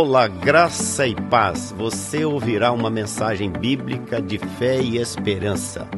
Olá, 0.00 0.28
graça 0.28 1.08
e 1.08 1.14
paz. 1.28 1.72
Você 1.72 2.24
ouvirá 2.24 2.70
uma 2.70 2.88
mensagem 2.88 3.50
bíblica 3.50 4.22
de 4.22 4.38
fé 4.38 4.80
e 4.80 4.96
esperança. 4.96 5.90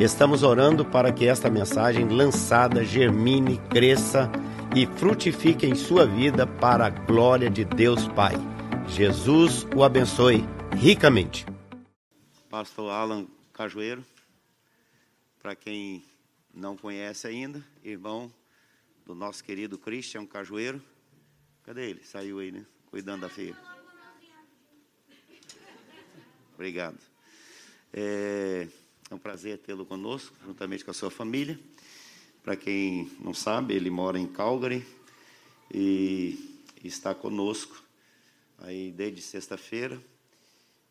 Estamos 0.00 0.42
orando 0.42 0.86
para 0.86 1.12
que 1.12 1.26
esta 1.26 1.50
mensagem 1.50 2.08
lançada 2.08 2.82
germine, 2.82 3.58
cresça 3.68 4.32
e 4.74 4.86
frutifique 4.86 5.66
em 5.66 5.74
sua 5.74 6.06
vida 6.06 6.46
para 6.46 6.86
a 6.86 6.88
glória 6.88 7.50
de 7.50 7.62
Deus 7.62 8.08
Pai. 8.08 8.32
Jesus 8.88 9.66
o 9.76 9.84
abençoe 9.84 10.46
ricamente. 10.74 11.44
Pastor 12.48 12.90
Alan 12.90 13.26
Cajueiro, 13.52 14.02
para 15.42 15.54
quem 15.54 16.02
não 16.54 16.74
conhece 16.74 17.26
ainda, 17.26 17.62
irmão 17.84 18.32
do 19.04 19.14
nosso 19.14 19.44
querido 19.44 19.76
Christian 19.76 20.24
Cajueiro. 20.24 20.80
Cadê 21.64 21.90
ele? 21.90 22.02
Saiu 22.02 22.38
aí, 22.38 22.50
né? 22.50 22.64
Cuidando 22.92 23.22
da 23.22 23.30
filha. 23.30 23.56
Obrigado. 26.52 26.98
É, 27.90 28.68
é 29.10 29.14
um 29.14 29.18
prazer 29.18 29.56
tê-lo 29.60 29.86
conosco, 29.86 30.36
juntamente 30.44 30.84
com 30.84 30.90
a 30.90 30.94
sua 30.94 31.10
família. 31.10 31.58
Para 32.42 32.54
quem 32.54 33.10
não 33.18 33.32
sabe, 33.32 33.72
ele 33.72 33.88
mora 33.88 34.18
em 34.18 34.26
Calgary 34.26 34.86
e 35.72 36.60
está 36.84 37.14
conosco 37.14 37.82
aí 38.58 38.92
desde 38.92 39.22
sexta-feira, 39.22 39.98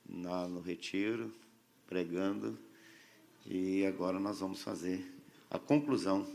no 0.10 0.60
retiro, 0.60 1.32
pregando. 1.86 2.58
E 3.46 3.86
agora 3.86 4.20
nós 4.20 4.40
vamos 4.40 4.64
fazer 4.64 5.06
a 5.52 5.60
conclusão, 5.60 6.28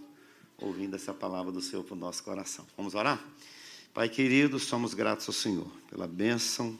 ouvindo 0.58 0.94
essa 0.94 1.12
palavra 1.12 1.50
do 1.50 1.60
Senhor 1.60 1.82
para 1.82 1.94
o 1.94 1.98
nosso 1.98 2.22
coração. 2.22 2.64
Vamos 2.76 2.94
orar? 2.94 3.20
Pai 3.96 4.10
querido, 4.10 4.58
somos 4.58 4.92
gratos 4.92 5.26
ao 5.26 5.32
Senhor 5.32 5.66
pela 5.88 6.06
bênção 6.06 6.78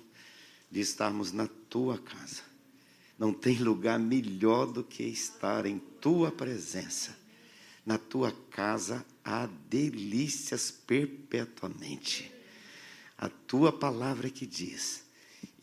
de 0.70 0.80
estarmos 0.80 1.32
na 1.32 1.48
tua 1.48 1.96
casa. 1.96 2.42
Não 3.18 3.32
tem 3.32 3.56
lugar 3.56 3.98
melhor 3.98 4.66
do 4.66 4.84
que 4.84 5.02
estar 5.04 5.64
em 5.64 5.78
tua 5.78 6.30
presença. 6.30 7.16
Na 7.86 7.96
tua 7.96 8.32
casa 8.50 9.02
há 9.24 9.46
delícias 9.46 10.70
perpetuamente. 10.70 12.30
A 13.16 13.30
tua 13.30 13.72
palavra 13.72 14.28
que 14.28 14.44
diz, 14.44 15.02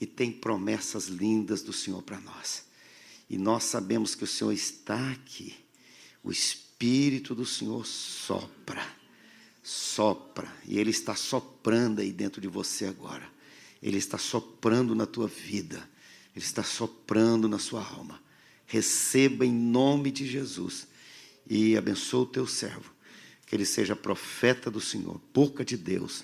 e 0.02 0.08
tem 0.08 0.32
promessas 0.32 1.06
lindas 1.06 1.62
do 1.62 1.72
Senhor 1.72 2.02
para 2.02 2.20
nós. 2.20 2.66
E 3.30 3.38
nós 3.38 3.66
sabemos 3.66 4.16
que 4.16 4.24
o 4.24 4.28
Senhor 4.28 4.54
está 4.54 5.12
aqui. 5.12 5.56
O 6.24 6.32
Espírito 6.32 7.36
do 7.36 7.46
Senhor 7.46 7.86
sopra 7.86 9.03
sopra, 9.64 10.54
e 10.68 10.78
Ele 10.78 10.92
está 10.92 11.16
soprando 11.16 12.02
aí 12.02 12.12
dentro 12.12 12.42
de 12.42 12.50
você 12.50 12.86
agora. 12.86 13.28
Ele 13.82 13.98
está 13.98 14.18
soprando 14.18 14.94
na 14.94 15.06
tua 15.06 15.28
vida, 15.28 15.78
Ele 16.36 16.44
está 16.44 16.64
soprando 16.64 17.48
na 17.48 17.58
sua 17.58 17.84
alma. 17.84 18.22
Receba 18.66 19.46
em 19.46 19.52
nome 19.54 20.12
de 20.12 20.28
Jesus. 20.28 20.88
E 21.50 21.78
abençoa 21.78 22.22
o 22.22 22.26
teu 22.26 22.48
servo, 22.48 22.92
que 23.46 23.54
ele 23.54 23.66
seja 23.66 23.96
profeta 23.96 24.72
do 24.72 24.80
Senhor, 24.80 25.20
boca 25.34 25.64
de 25.66 25.76
Deus, 25.76 26.24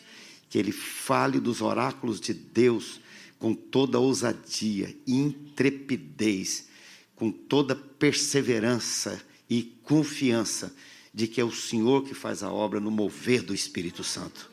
que 0.49 0.57
ele 0.57 0.71
fale 0.71 1.39
dos 1.39 1.61
oráculos 1.61 2.21
de 2.21 2.33
Deus 2.33 3.01
com 3.37 3.53
toda 3.53 3.99
ousadia, 3.99 4.95
intrepidez, 5.05 6.67
com 7.15 7.31
toda 7.31 7.75
perseverança 7.75 9.21
e 9.49 9.63
confiança 9.83 10.73
de 11.13 11.27
que 11.27 11.41
é 11.41 11.43
o 11.43 11.51
Senhor 11.51 12.03
que 12.03 12.13
faz 12.13 12.43
a 12.43 12.51
obra 12.51 12.79
no 12.79 12.91
mover 12.91 13.41
do 13.41 13.53
Espírito 13.53 14.03
Santo. 14.03 14.49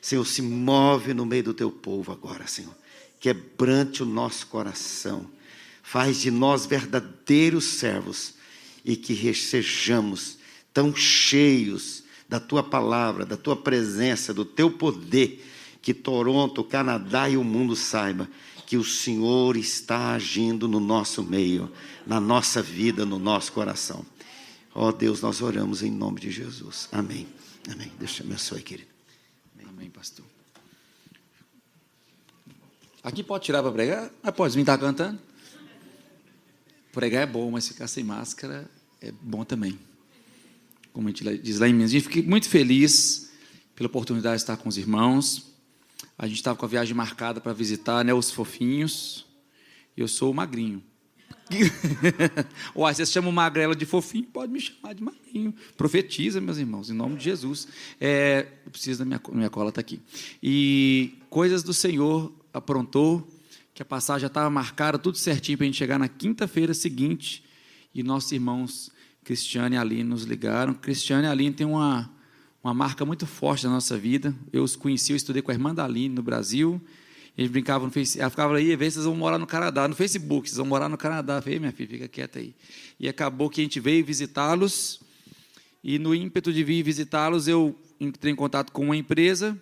Senhor, 0.00 0.24
se 0.26 0.42
move 0.42 1.14
no 1.14 1.24
meio 1.24 1.44
do 1.44 1.54
teu 1.54 1.70
povo 1.70 2.12
agora, 2.12 2.46
Senhor. 2.46 2.74
Quebrante 3.18 4.02
o 4.02 4.06
nosso 4.06 4.46
coração. 4.48 5.26
Faz 5.82 6.20
de 6.20 6.30
nós 6.30 6.66
verdadeiros 6.66 7.64
servos 7.64 8.34
e 8.84 8.96
que 8.96 9.32
sejamos 9.34 10.38
tão 10.74 10.94
cheios 10.94 12.04
da 12.28 12.38
tua 12.38 12.62
palavra, 12.62 13.24
da 13.24 13.36
tua 13.36 13.56
presença, 13.56 14.34
do 14.34 14.44
teu 14.44 14.70
poder, 14.70 15.44
que 15.80 15.94
Toronto, 15.94 16.64
Canadá 16.64 17.28
e 17.28 17.36
o 17.36 17.44
mundo 17.44 17.76
saiba 17.76 18.28
que 18.66 18.76
o 18.76 18.84
Senhor 18.84 19.56
está 19.56 20.14
agindo 20.14 20.66
no 20.66 20.80
nosso 20.80 21.22
meio, 21.22 21.70
na 22.06 22.18
nossa 22.18 22.62
vida, 22.62 23.04
no 23.04 23.18
nosso 23.18 23.52
coração. 23.52 24.04
Ó 24.74 24.88
oh, 24.88 24.92
Deus, 24.92 25.20
nós 25.20 25.40
oramos 25.40 25.82
em 25.84 25.90
nome 25.90 26.20
de 26.20 26.32
Jesus. 26.32 26.88
Amém. 26.90 27.28
Amém. 27.70 27.92
Deus 27.96 28.12
te 28.12 28.22
abençoe, 28.22 28.60
querido. 28.60 28.90
Amém, 29.54 29.66
Amém 29.70 29.90
pastor. 29.90 30.26
Aqui 33.02 33.22
pode 33.22 33.44
tirar 33.44 33.62
para 33.62 33.70
pregar, 33.70 34.10
mas 34.20 34.34
pode 34.34 34.54
vir 34.54 34.62
estar 34.62 34.76
cantando. 34.76 35.20
Pregar 36.92 37.22
é 37.22 37.26
bom, 37.26 37.52
mas 37.52 37.68
ficar 37.68 37.86
sem 37.86 38.02
máscara 38.02 38.68
é 39.00 39.12
bom 39.12 39.44
também. 39.44 39.78
Como 40.92 41.06
a 41.06 41.10
gente 41.12 41.38
diz 41.38 41.60
lá 41.60 41.68
em 41.68 41.72
Minas. 41.72 41.92
Fiquei 41.92 42.22
muito 42.22 42.48
feliz 42.48 43.30
pela 43.76 43.86
oportunidade 43.86 44.38
de 44.38 44.42
estar 44.42 44.56
com 44.56 44.68
os 44.68 44.76
irmãos. 44.76 45.52
A 46.18 46.26
gente 46.26 46.38
estava 46.38 46.58
com 46.58 46.64
a 46.64 46.68
viagem 46.68 46.94
marcada 46.94 47.40
para 47.40 47.52
visitar 47.52 48.04
né, 48.04 48.12
os 48.12 48.30
fofinhos. 48.30 49.24
E 49.96 50.00
eu 50.00 50.08
sou 50.08 50.32
o 50.32 50.34
magrinho. 50.34 50.82
Uai, 52.74 52.94
vocês 52.94 53.10
chamam 53.10 53.30
magrela 53.30 53.74
de 53.74 53.84
fofinho, 53.84 54.24
pode 54.24 54.52
me 54.52 54.60
chamar 54.60 54.94
de 54.94 55.02
magrinho. 55.02 55.54
Profetiza, 55.76 56.40
meus 56.40 56.58
irmãos, 56.58 56.90
em 56.90 56.94
nome 56.94 57.16
de 57.16 57.24
Jesus. 57.24 57.68
É, 58.00 58.46
eu 58.64 58.70
preciso 58.70 59.00
da 59.00 59.04
minha, 59.04 59.20
minha 59.32 59.50
cola, 59.50 59.68
está 59.68 59.80
aqui. 59.80 60.00
E 60.42 61.14
coisas 61.28 61.62
do 61.62 61.74
Senhor 61.74 62.32
aprontou, 62.52 63.26
que 63.74 63.82
a 63.82 63.84
passagem 63.84 64.22
já 64.22 64.26
estava 64.28 64.48
marcada, 64.48 64.98
tudo 64.98 65.18
certinho 65.18 65.58
para 65.58 65.64
a 65.64 65.66
gente 65.66 65.76
chegar 65.76 65.98
na 65.98 66.08
quinta-feira 66.08 66.72
seguinte. 66.72 67.44
E 67.94 68.02
nossos 68.02 68.30
irmãos 68.32 68.90
Cristiane 69.24 69.74
e 69.74 69.78
Aline 69.78 70.04
nos 70.04 70.24
ligaram. 70.24 70.74
Cristiane 70.74 71.26
e 71.26 71.30
Aline 71.30 71.54
têm 71.54 71.66
uma, 71.66 72.10
uma 72.62 72.74
marca 72.74 73.04
muito 73.04 73.26
forte 73.26 73.64
na 73.64 73.72
nossa 73.72 73.96
vida. 73.96 74.34
Eu 74.52 74.62
os 74.62 74.76
conheci, 74.76 75.12
eu 75.12 75.16
estudei 75.16 75.42
com 75.42 75.50
a 75.50 75.54
irmã 75.54 75.74
da 75.74 75.84
Aline 75.84 76.14
no 76.14 76.22
Brasil. 76.22 76.80
Eles 77.36 77.50
brincavam 77.50 77.86
no 77.86 77.92
Facebook. 77.92 78.20
Ela 78.20 78.30
ficava 78.30 78.56
aí, 78.56 78.76
vê 78.76 78.90
vocês 78.90 79.04
vão 79.04 79.16
morar 79.16 79.38
no 79.38 79.46
Canadá. 79.46 79.88
No 79.88 79.94
Facebook, 79.94 80.48
vocês 80.48 80.56
vão 80.56 80.66
morar 80.66 80.88
no 80.88 80.96
Canadá. 80.96 81.36
Eu 81.36 81.42
falei, 81.42 81.58
minha 81.58 81.72
filha, 81.72 81.88
fica 81.88 82.08
quieta 82.08 82.38
aí. 82.38 82.54
E 82.98 83.08
acabou 83.08 83.50
que 83.50 83.60
a 83.60 83.64
gente 83.64 83.80
veio 83.80 84.04
visitá-los. 84.04 85.00
E 85.82 85.98
no 85.98 86.14
ímpeto 86.14 86.52
de 86.52 86.62
vir 86.62 86.82
visitá-los, 86.82 87.48
eu 87.48 87.78
entrei 88.00 88.32
em 88.32 88.36
contato 88.36 88.72
com 88.72 88.84
uma 88.84 88.96
empresa 88.96 89.60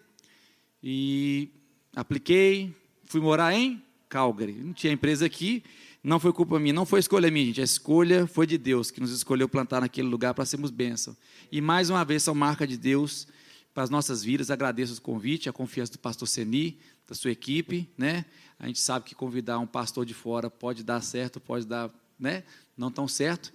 e 0.83 1.49
apliquei. 1.97 2.75
Fui 3.05 3.21
morar 3.21 3.55
em 3.55 3.83
Calgary. 4.09 4.53
Não 4.53 4.73
tinha 4.73 4.93
empresa 4.93 5.25
aqui. 5.25 5.65
Não 6.05 6.19
foi 6.19 6.33
culpa 6.33 6.59
minha, 6.59 6.75
não 6.75 6.85
foi 6.85 6.99
escolha 6.99 7.31
minha, 7.31 7.47
gente. 7.47 7.61
A 7.61 7.65
escolha 7.65 8.27
foi 8.27 8.45
de 8.45 8.59
Deus, 8.59 8.91
que 8.91 9.01
nos 9.01 9.13
escolheu 9.13 9.49
plantar 9.49 9.81
naquele 9.81 10.09
lugar 10.09 10.35
para 10.35 10.45
sermos 10.45 10.73
bênção. 10.73 11.17
E 11.51 11.61
mais 11.61 11.91
uma 11.91 12.05
vez, 12.05 12.25
são 12.25 12.35
marca 12.35 12.67
de 12.67 12.77
Deus 12.77 13.29
para 13.73 13.85
as 13.85 13.91
nossas 13.91 14.23
vidas. 14.23 14.51
Agradeço 14.51 14.99
o 14.99 15.01
convite, 15.01 15.49
a 15.49 15.53
confiança 15.53 15.93
do 15.93 16.01
pastor 16.01 16.27
Seni, 16.27 16.77
da 17.13 17.15
sua 17.15 17.31
equipe, 17.31 17.87
né? 17.97 18.25
A 18.59 18.67
gente 18.67 18.81
sabe 18.81 19.05
que 19.05 19.15
convidar 19.15 19.59
um 19.59 19.67
pastor 19.67 20.07
de 20.07 20.15
fora 20.15 20.49
pode 20.49 20.83
dar 20.83 21.03
certo, 21.03 21.39
pode 21.39 21.67
dar, 21.67 21.91
né? 22.19 22.43
Não 22.75 22.91
tão 22.91 23.07
certo. 23.07 23.53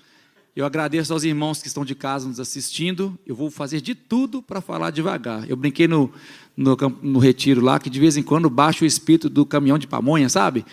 Eu 0.56 0.64
agradeço 0.64 1.12
aos 1.12 1.24
irmãos 1.24 1.60
que 1.60 1.68
estão 1.68 1.84
de 1.84 1.96
casa 1.96 2.28
nos 2.28 2.40
assistindo. 2.40 3.18
Eu 3.26 3.36
vou 3.36 3.50
fazer 3.50 3.82
de 3.82 3.96
tudo 3.96 4.44
para 4.44 4.62
falar 4.62 4.92
devagar. 4.92 5.50
Eu 5.50 5.56
brinquei 5.56 5.88
no, 5.88 6.12
no, 6.56 6.78
no, 7.02 7.20
retiro 7.20 7.62
lá 7.62 7.80
que 7.80 7.90
de 7.90 8.00
vez 8.00 8.16
em 8.16 8.22
quando 8.22 8.48
baixa 8.48 8.84
o 8.84 8.88
espírito 8.88 9.28
do 9.28 9.44
caminhão 9.44 9.80
de 9.80 9.88
pamonha, 9.88 10.30
sabe? 10.30 10.64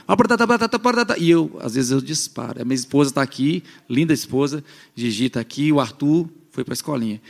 E 1.19 1.31
eu, 1.31 1.59
às 1.61 1.75
vezes, 1.75 1.91
eu 1.91 2.03
disparo. 2.03 2.61
A 2.61 2.65
minha 2.65 2.75
esposa 2.75 3.11
está 3.11 3.22
aqui, 3.22 3.62
linda 3.89 4.12
esposa. 4.12 4.62
Gigi 4.95 5.27
está 5.27 5.41
aqui, 5.41 5.72
o 5.72 5.81
Arthur 5.81 6.28
foi 6.51 6.65
para 6.65 6.72
a 6.72 6.77
escolinha. 6.77 7.21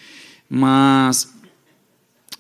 Mas 0.49 1.33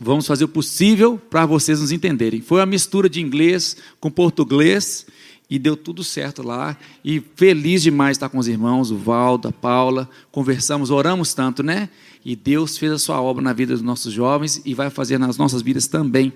Vamos 0.00 0.27
fazer 0.27 0.44
o 0.44 0.49
possível 0.49 1.19
para 1.31 1.47
vocês 1.47 1.81
nos 1.81 1.93
entenderem. 1.93 2.41
Foi 2.41 2.60
uma 2.60 2.66
mistura 2.66 3.09
de 3.09 3.20
inglês 3.20 3.76
com 4.00 4.11
português 4.11 5.06
e 5.49 5.58
deu 5.58 5.76
tudo 5.76 6.02
certo 6.02 6.43
lá. 6.43 6.76
E 7.05 7.23
feliz 7.37 7.82
demais 7.82 8.17
estar 8.17 8.29
com 8.29 8.38
os 8.38 8.49
irmãos, 8.49 8.91
o 8.91 8.96
Valdo, 8.96 9.49
a 9.49 9.52
Paula. 9.52 10.08
Conversamos, 10.32 10.91
oramos 10.91 11.32
tanto, 11.32 11.62
né? 11.62 11.88
E 12.25 12.35
Deus 12.35 12.76
fez 12.76 12.91
a 12.91 12.99
sua 12.99 13.20
obra 13.20 13.43
na 13.43 13.52
vida 13.52 13.73
dos 13.73 13.82
nossos 13.82 14.12
jovens 14.12 14.61
e 14.64 14.75
vai 14.75 14.91
fazer 14.91 15.19
nas 15.19 15.37
nossas 15.37 15.62
vidas 15.62 15.87
também. 15.87 16.32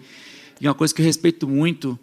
E 0.60 0.68
uma 0.68 0.74
coisa 0.74 0.94
que 0.94 1.00
eu 1.00 1.06
respeito 1.06 1.48
muito, 1.48 1.98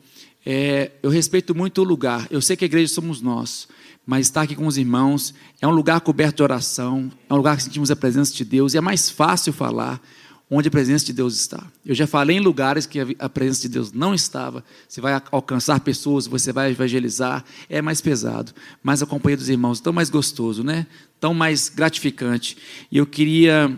é, 0.45 0.91
eu 1.01 1.09
respeito 1.09 1.55
muito 1.55 1.81
o 1.81 1.83
lugar. 1.85 2.27
Eu 2.29 2.41
sei 2.41 2.57
que 2.57 2.65
a 2.65 2.67
igreja 2.67 2.93
somos 2.93 3.21
nós, 3.21 3.67
mas 4.05 4.27
estar 4.27 4.41
aqui 4.41 4.55
com 4.55 4.67
os 4.67 4.77
irmãos 4.77 5.33
é 5.61 5.67
um 5.67 5.71
lugar 5.71 6.01
coberto 6.01 6.37
de 6.37 6.43
oração, 6.43 7.09
é 7.29 7.33
um 7.33 7.37
lugar 7.37 7.55
que 7.55 7.63
sentimos 7.63 7.89
a 7.91 7.95
presença 7.95 8.33
de 8.33 8.43
Deus 8.43 8.73
e 8.73 8.77
é 8.77 8.81
mais 8.81 9.09
fácil 9.09 9.53
falar 9.53 10.01
onde 10.49 10.67
a 10.67 10.71
presença 10.71 11.05
de 11.05 11.13
Deus 11.13 11.35
está. 11.35 11.63
Eu 11.83 11.95
já 11.95 12.05
falei 12.05 12.37
em 12.37 12.39
lugares 12.39 12.85
que 12.85 12.99
a 13.17 13.27
presença 13.27 13.63
de 13.63 13.69
Deus 13.69 13.91
não 13.91 14.13
estava. 14.13 14.63
Você 14.87 15.01
vai 15.01 15.19
alcançar 15.31 15.79
pessoas, 15.79 16.27
você 16.27 16.53
vai 16.53 16.71
evangelizar, 16.71 17.43
é 17.67 17.81
mais 17.81 17.99
pesado. 17.99 18.53
Mas 18.83 19.01
a 19.01 19.05
companhia 19.05 19.37
dos 19.37 19.49
irmãos, 19.49 19.79
tão 19.79 19.91
mais 19.91 20.09
gostoso, 20.09 20.63
né? 20.63 20.85
Tão 21.19 21.33
mais 21.33 21.67
gratificante. 21.67 22.57
E 22.91 22.97
eu 22.97 23.07
queria, 23.07 23.77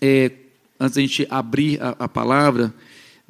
é, 0.00 0.32
antes 0.78 0.96
da 0.96 1.00
gente 1.00 1.26
abrir 1.30 1.80
a, 1.80 1.90
a 2.00 2.08
palavra, 2.08 2.74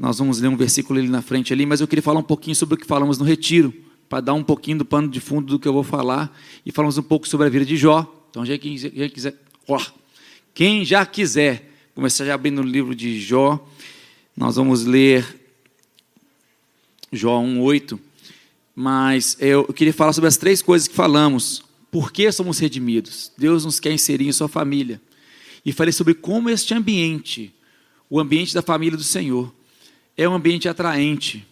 Nós 0.00 0.18
vamos 0.18 0.40
ler 0.40 0.48
um 0.48 0.56
versículo 0.56 0.98
ali 0.98 1.10
na 1.10 1.20
frente 1.20 1.52
ali, 1.52 1.66
mas 1.66 1.82
eu 1.82 1.86
queria 1.86 2.02
falar 2.02 2.20
um 2.20 2.22
pouquinho 2.22 2.56
sobre 2.56 2.74
o 2.74 2.78
que 2.78 2.86
falamos 2.86 3.18
no 3.18 3.24
retiro, 3.24 3.70
para 4.08 4.22
dar 4.22 4.32
um 4.32 4.42
pouquinho 4.42 4.78
do 4.78 4.84
pano 4.84 5.06
de 5.08 5.20
fundo 5.20 5.46
do 5.48 5.58
que 5.58 5.68
eu 5.68 5.74
vou 5.74 5.82
falar 5.82 6.34
e 6.64 6.72
falamos 6.72 6.96
um 6.96 7.02
pouco 7.02 7.28
sobre 7.28 7.46
a 7.46 7.50
vida 7.50 7.66
de 7.66 7.76
Jó. 7.76 8.10
Então, 8.30 8.46
já 8.46 8.56
quem 8.56 8.78
já 8.78 9.08
quiser, 9.10 9.34
ó, 9.68 9.78
quem 10.54 10.86
já 10.86 11.04
quiser 11.04 11.69
começar 12.00 12.24
já 12.24 12.32
abrindo 12.32 12.62
o 12.62 12.64
livro 12.64 12.94
de 12.94 13.20
Jó, 13.20 13.62
nós 14.34 14.56
vamos 14.56 14.86
ler 14.86 15.38
Jó 17.12 17.38
1:8. 17.42 18.00
Mas 18.74 19.36
eu 19.38 19.70
queria 19.70 19.92
falar 19.92 20.14
sobre 20.14 20.28
as 20.28 20.38
três 20.38 20.62
coisas 20.62 20.88
que 20.88 20.94
falamos. 20.94 21.62
Por 21.90 22.10
que 22.10 22.32
somos 22.32 22.58
redimidos? 22.58 23.30
Deus 23.36 23.66
nos 23.66 23.78
quer 23.78 23.92
inserir 23.92 24.26
em 24.26 24.32
sua 24.32 24.48
família. 24.48 24.98
E 25.62 25.74
falei 25.74 25.92
sobre 25.92 26.14
como 26.14 26.48
este 26.48 26.72
ambiente, 26.72 27.52
o 28.08 28.18
ambiente 28.18 28.54
da 28.54 28.62
família 28.62 28.96
do 28.96 29.04
Senhor, 29.04 29.54
é 30.16 30.26
um 30.26 30.32
ambiente 30.32 30.70
atraente. 30.70 31.46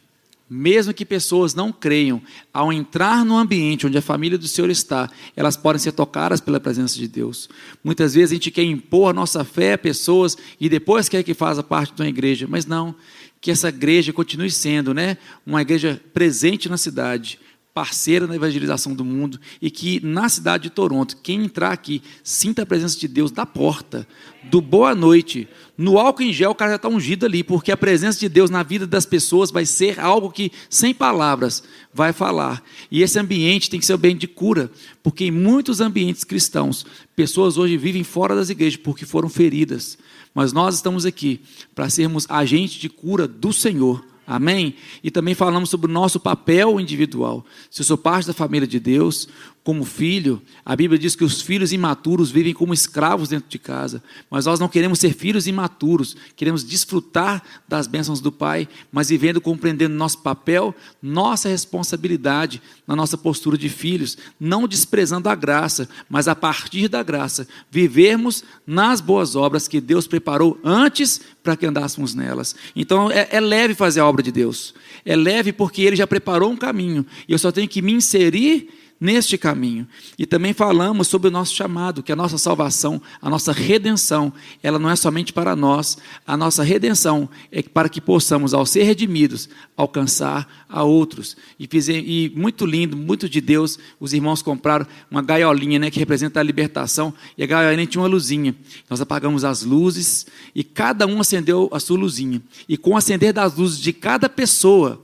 Mesmo 0.50 0.94
que 0.94 1.04
pessoas 1.04 1.54
não 1.54 1.70
creiam, 1.70 2.22
ao 2.52 2.72
entrar 2.72 3.24
no 3.24 3.36
ambiente 3.36 3.86
onde 3.86 3.98
a 3.98 4.02
família 4.02 4.38
do 4.38 4.48
Senhor 4.48 4.70
está, 4.70 5.10
elas 5.36 5.56
podem 5.56 5.78
ser 5.78 5.92
tocadas 5.92 6.40
pela 6.40 6.58
presença 6.58 6.96
de 6.96 7.06
Deus. 7.06 7.50
Muitas 7.84 8.14
vezes 8.14 8.32
a 8.32 8.34
gente 8.34 8.50
quer 8.50 8.62
impor 8.62 9.10
a 9.10 9.12
nossa 9.12 9.44
fé 9.44 9.74
a 9.74 9.78
pessoas 9.78 10.38
e 10.58 10.68
depois 10.68 11.08
quer 11.08 11.22
que 11.22 11.34
faça 11.34 11.62
parte 11.62 11.94
de 11.94 12.00
uma 12.00 12.08
igreja, 12.08 12.46
mas 12.48 12.64
não, 12.64 12.94
que 13.40 13.50
essa 13.50 13.68
igreja 13.68 14.12
continue 14.12 14.50
sendo 14.50 14.94
né, 14.94 15.18
uma 15.46 15.60
igreja 15.60 16.00
presente 16.14 16.68
na 16.68 16.76
cidade, 16.76 17.38
parceira 17.78 18.26
na 18.26 18.34
evangelização 18.34 18.92
do 18.92 19.04
mundo 19.04 19.38
e 19.62 19.70
que 19.70 20.04
na 20.04 20.28
cidade 20.28 20.64
de 20.64 20.70
Toronto, 20.70 21.16
quem 21.22 21.44
entrar 21.44 21.70
aqui, 21.70 22.02
sinta 22.24 22.62
a 22.62 22.66
presença 22.66 22.98
de 22.98 23.06
Deus 23.06 23.30
da 23.30 23.46
porta, 23.46 24.04
do 24.50 24.60
boa 24.60 24.96
noite, 24.96 25.46
no 25.76 25.96
álcool 25.96 26.24
em 26.24 26.32
gel 26.32 26.50
o 26.50 26.54
cara 26.56 26.72
já 26.72 26.76
está 26.76 26.88
ungido 26.88 27.24
ali, 27.24 27.44
porque 27.44 27.70
a 27.70 27.76
presença 27.76 28.18
de 28.18 28.28
Deus 28.28 28.50
na 28.50 28.64
vida 28.64 28.84
das 28.84 29.06
pessoas 29.06 29.52
vai 29.52 29.64
ser 29.64 30.00
algo 30.00 30.28
que, 30.28 30.50
sem 30.68 30.92
palavras, 30.92 31.62
vai 31.94 32.12
falar. 32.12 32.64
E 32.90 33.00
esse 33.00 33.16
ambiente 33.16 33.70
tem 33.70 33.78
que 33.78 33.86
ser 33.86 33.92
o 33.92 33.96
ambiente 33.96 34.22
de 34.22 34.26
cura, 34.26 34.68
porque 35.00 35.26
em 35.26 35.30
muitos 35.30 35.80
ambientes 35.80 36.24
cristãos, 36.24 36.84
pessoas 37.14 37.56
hoje 37.56 37.76
vivem 37.76 38.02
fora 38.02 38.34
das 38.34 38.50
igrejas 38.50 38.80
porque 38.80 39.06
foram 39.06 39.28
feridas. 39.28 39.96
Mas 40.34 40.52
nós 40.52 40.74
estamos 40.74 41.06
aqui 41.06 41.40
para 41.76 41.88
sermos 41.88 42.26
agentes 42.28 42.80
de 42.80 42.88
cura 42.88 43.28
do 43.28 43.52
Senhor 43.52 44.04
Amém? 44.30 44.74
E 45.02 45.10
também 45.10 45.34
falamos 45.34 45.70
sobre 45.70 45.90
o 45.90 45.94
nosso 45.94 46.20
papel 46.20 46.78
individual. 46.78 47.46
Se 47.70 47.80
eu 47.80 47.86
sou 47.86 47.96
parte 47.96 48.26
da 48.26 48.34
família 48.34 48.68
de 48.68 48.78
Deus, 48.78 49.26
como 49.64 49.84
filho, 49.84 50.40
a 50.64 50.74
Bíblia 50.74 50.98
diz 50.98 51.14
que 51.14 51.24
os 51.24 51.42
filhos 51.42 51.72
imaturos 51.74 52.30
vivem 52.30 52.54
como 52.54 52.72
escravos 52.72 53.28
dentro 53.28 53.50
de 53.50 53.58
casa, 53.58 54.02
mas 54.30 54.46
nós 54.46 54.58
não 54.58 54.68
queremos 54.68 54.98
ser 54.98 55.12
filhos 55.12 55.46
imaturos, 55.46 56.16
queremos 56.36 56.64
desfrutar 56.64 57.42
das 57.68 57.86
bênçãos 57.86 58.20
do 58.20 58.32
Pai, 58.32 58.66
mas 58.90 59.10
vivendo, 59.10 59.42
compreendendo 59.42 59.94
nosso 59.94 60.18
papel, 60.22 60.74
nossa 61.02 61.50
responsabilidade 61.50 62.62
na 62.86 62.96
nossa 62.96 63.18
postura 63.18 63.58
de 63.58 63.68
filhos, 63.68 64.16
não 64.40 64.66
desprezando 64.66 65.28
a 65.28 65.34
graça, 65.34 65.86
mas 66.08 66.28
a 66.28 66.34
partir 66.34 66.88
da 66.88 67.02
graça, 67.02 67.46
vivermos 67.70 68.42
nas 68.66 69.02
boas 69.02 69.36
obras 69.36 69.68
que 69.68 69.82
Deus 69.82 70.06
preparou 70.06 70.58
antes 70.64 71.20
para 71.42 71.56
que 71.56 71.66
andássemos 71.66 72.14
nelas. 72.14 72.56
Então 72.74 73.10
é, 73.10 73.28
é 73.32 73.40
leve 73.40 73.74
fazer 73.74 74.00
a 74.00 74.06
obra 74.06 74.22
de 74.22 74.32
Deus, 74.32 74.74
é 75.04 75.14
leve 75.14 75.52
porque 75.52 75.82
Ele 75.82 75.96
já 75.96 76.06
preparou 76.06 76.50
um 76.50 76.56
caminho, 76.56 77.04
e 77.28 77.32
eu 77.32 77.38
só 77.38 77.52
tenho 77.52 77.68
que 77.68 77.82
me 77.82 77.92
inserir 77.92 78.68
neste 79.00 79.38
caminho. 79.38 79.86
E 80.18 80.26
também 80.26 80.52
falamos 80.52 81.08
sobre 81.08 81.28
o 81.28 81.30
nosso 81.30 81.54
chamado, 81.54 82.02
que 82.02 82.10
a 82.10 82.16
nossa 82.16 82.36
salvação, 82.36 83.00
a 83.22 83.30
nossa 83.30 83.52
redenção, 83.52 84.32
ela 84.62 84.78
não 84.78 84.90
é 84.90 84.96
somente 84.96 85.32
para 85.32 85.54
nós, 85.54 85.98
a 86.26 86.36
nossa 86.36 86.62
redenção 86.62 87.28
é 87.52 87.62
para 87.62 87.88
que 87.88 88.00
possamos, 88.00 88.52
ao 88.52 88.66
ser 88.66 88.82
redimidos, 88.82 89.48
alcançar 89.76 90.66
a 90.68 90.82
outros. 90.82 91.36
E, 91.58 91.68
e 91.70 92.32
muito 92.34 92.66
lindo, 92.66 92.96
muito 92.96 93.28
de 93.28 93.40
Deus, 93.40 93.78
os 94.00 94.12
irmãos 94.12 94.42
compraram 94.42 94.86
uma 95.10 95.22
gaiolinha 95.22 95.78
né, 95.78 95.90
que 95.90 95.98
representa 95.98 96.40
a 96.40 96.42
libertação, 96.42 97.14
e 97.36 97.42
a 97.42 97.46
gaiolinha 97.46 97.86
tinha 97.86 98.02
uma 98.02 98.08
luzinha. 98.08 98.54
Nós 98.90 99.00
apagamos 99.00 99.44
as 99.44 99.62
luzes 99.62 100.26
e 100.54 100.64
cada 100.64 101.06
um 101.06 101.20
acendeu 101.20 101.68
a 101.72 101.78
sua 101.78 101.98
luzinha. 101.98 102.42
E 102.68 102.76
com 102.76 102.90
o 102.90 102.96
acender 102.96 103.32
das 103.32 103.54
luzes 103.54 103.78
de 103.78 103.92
cada 103.92 104.28
pessoa, 104.28 105.00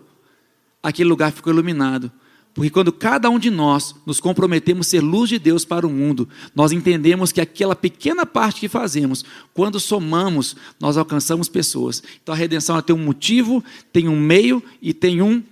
aquele 0.82 1.08
lugar 1.08 1.30
ficou 1.30 1.52
iluminado 1.52 2.10
porque 2.54 2.70
quando 2.70 2.92
cada 2.92 3.28
um 3.28 3.38
de 3.38 3.50
nós 3.50 3.96
nos 4.06 4.20
comprometemos 4.20 4.86
a 4.86 4.90
ser 4.90 5.00
luz 5.00 5.28
de 5.28 5.40
Deus 5.40 5.64
para 5.64 5.84
o 5.84 5.90
mundo, 5.90 6.28
nós 6.54 6.70
entendemos 6.70 7.32
que 7.32 7.40
aquela 7.40 7.74
pequena 7.74 8.24
parte 8.24 8.60
que 8.60 8.68
fazemos, 8.68 9.24
quando 9.52 9.80
somamos, 9.80 10.54
nós 10.78 10.96
alcançamos 10.96 11.48
pessoas. 11.48 12.00
Então 12.22 12.32
a 12.32 12.38
redenção 12.38 12.80
tem 12.80 12.94
um 12.94 13.04
motivo, 13.04 13.62
tem 13.92 14.08
um 14.08 14.18
meio 14.18 14.62
e 14.80 14.94
tem 14.94 15.20
um 15.20 15.42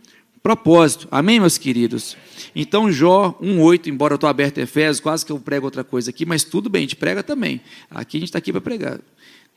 propósito. 0.42 1.08
Amém, 1.10 1.40
meus 1.40 1.58
queridos? 1.58 2.16
Então, 2.54 2.90
Jó 2.90 3.36
1,8, 3.42 3.88
embora 3.88 4.14
eu 4.14 4.16
estou 4.16 4.30
aberto 4.30 4.58
a 4.58 4.62
Efésios, 4.62 5.00
quase 5.00 5.26
que 5.26 5.32
eu 5.32 5.40
prego 5.40 5.66
outra 5.66 5.82
coisa 5.82 6.10
aqui, 6.10 6.24
mas 6.24 6.44
tudo 6.44 6.70
bem, 6.70 6.80
a 6.80 6.82
gente 6.82 6.96
prega 6.96 7.22
também. 7.22 7.60
Aqui 7.90 8.16
a 8.16 8.20
gente 8.20 8.28
está 8.28 8.38
aqui 8.38 8.52
para 8.52 8.60
pregar. 8.60 9.00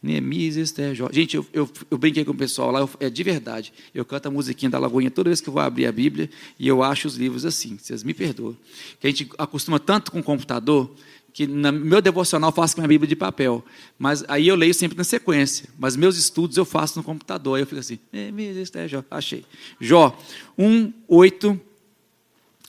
Neemias, 0.06 0.56
Esther, 0.56 0.94
Jó. 0.94 1.10
Gente, 1.12 1.36
eu, 1.36 1.46
eu, 1.52 1.70
eu, 1.90 1.98
brinquei 1.98 2.24
com 2.24 2.32
o 2.32 2.36
pessoal 2.36 2.70
lá, 2.72 2.80
eu, 2.80 2.90
é 3.00 3.10
de 3.10 3.24
verdade. 3.24 3.74
Eu 3.94 4.06
canto 4.06 4.28
a 4.28 4.32
musiquinha 4.32 4.70
da 4.70 4.78
Lagoinha 4.78 5.10
toda 5.10 5.30
vez 5.30 5.42
que 5.42 5.50
eu 5.50 5.54
vou 5.54 5.62
abrir 5.62 5.88
a 5.88 5.92
Bíblia 5.92 6.30
e 6.60 6.68
eu 6.68 6.84
acho 6.84 7.08
os 7.08 7.16
livros 7.16 7.44
assim. 7.44 7.78
Vocês 7.82 8.04
me 8.04 8.14
perdoam. 8.14 8.56
Que 9.00 9.08
a 9.08 9.10
gente 9.10 9.30
acostuma 9.38 9.80
tanto 9.80 10.12
com 10.12 10.20
o 10.20 10.24
computador 10.24 10.94
que 11.34 11.48
no 11.48 11.72
meu 11.72 12.02
devocional 12.02 12.50
eu 12.50 12.56
faço 12.56 12.76
com 12.76 12.84
a 12.84 12.88
Bíblia 12.88 13.08
de 13.08 13.16
papel. 13.16 13.66
Mas 13.98 14.24
aí 14.28 14.48
eu 14.48 14.56
leio 14.56 14.74
sempre 14.74 14.96
na 14.96 15.04
sequência. 15.04 15.68
Mas 15.78 15.96
meus 15.96 16.18
estudos 16.18 16.56
eu 16.56 16.66
faço 16.66 17.00
no 17.00 17.04
computador. 17.04 17.56
Aí 17.56 17.64
eu 17.64 17.68
fico 17.68 17.80
assim, 17.80 18.00
Neemias, 18.14 18.56
Esther, 18.58 18.88
Jó. 18.88 19.04
Achei. 19.10 19.44
Jó 19.82 20.18
1, 20.58 20.94
8 21.08 21.60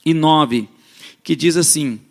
e 0.03 0.13
9, 0.13 0.67
que 1.23 1.35
diz 1.35 1.55
assim: 1.55 2.01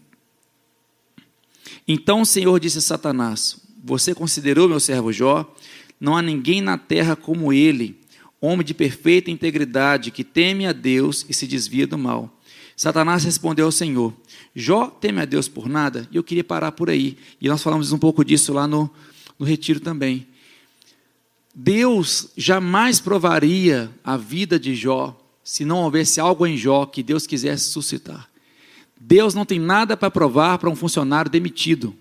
Então 1.87 2.23
o 2.23 2.27
Senhor 2.27 2.61
disse 2.61 2.79
a 2.79 2.83
Satanás: 2.83 3.66
você 3.87 4.13
considerou 4.13 4.69
meu 4.69 4.81
servo 4.81 5.13
Jó? 5.13 5.55
Não 6.01 6.17
há 6.17 6.21
ninguém 6.21 6.61
na 6.61 6.77
terra 6.77 7.15
como 7.15 7.53
ele, 7.53 8.01
homem 8.41 8.67
de 8.67 8.75
perfeita 8.75 9.31
integridade, 9.31 10.11
que 10.11 10.25
teme 10.25 10.67
a 10.67 10.73
Deus 10.73 11.25
e 11.29 11.33
se 11.33 11.47
desvia 11.47 11.87
do 11.87 11.97
mal. 11.97 12.37
Satanás 12.75 13.23
respondeu 13.23 13.67
ao 13.67 13.73
Senhor: 13.73 14.13
Jó 14.55 14.89
teme 14.89 15.21
a 15.21 15.25
Deus 15.25 15.49
por 15.49 15.69
nada? 15.69 16.09
E 16.11 16.17
eu 16.17 16.25
queria 16.25 16.43
parar 16.43 16.73
por 16.73 16.91
aí. 16.91 17.17
E 17.41 17.49
nós 17.49 17.63
falamos 17.63 17.93
um 17.93 17.99
pouco 17.99 18.25
disso 18.25 18.53
lá 18.53 18.67
no, 18.67 18.91
no 19.39 19.47
retiro 19.47 19.79
também. 19.79 20.27
Deus 21.55 22.31
jamais 22.37 23.01
provaria 23.01 23.91
a 24.05 24.17
vida 24.17 24.59
de 24.59 24.75
Jó 24.75 25.17
se 25.45 25.65
não 25.65 25.79
houvesse 25.79 26.19
algo 26.21 26.45
em 26.45 26.57
Jó 26.57 26.85
que 26.87 27.05
Deus 27.05 27.25
quisesse 27.25 27.71
suscitar. 27.71 28.29
Deus 29.01 29.33
não 29.33 29.47
tem 29.47 29.61
nada 29.61 29.97
para 29.97 30.11
provar 30.11 30.59
para 30.59 30.69
um 30.69 30.75
funcionário 30.75 31.31
demitido. 31.31 31.95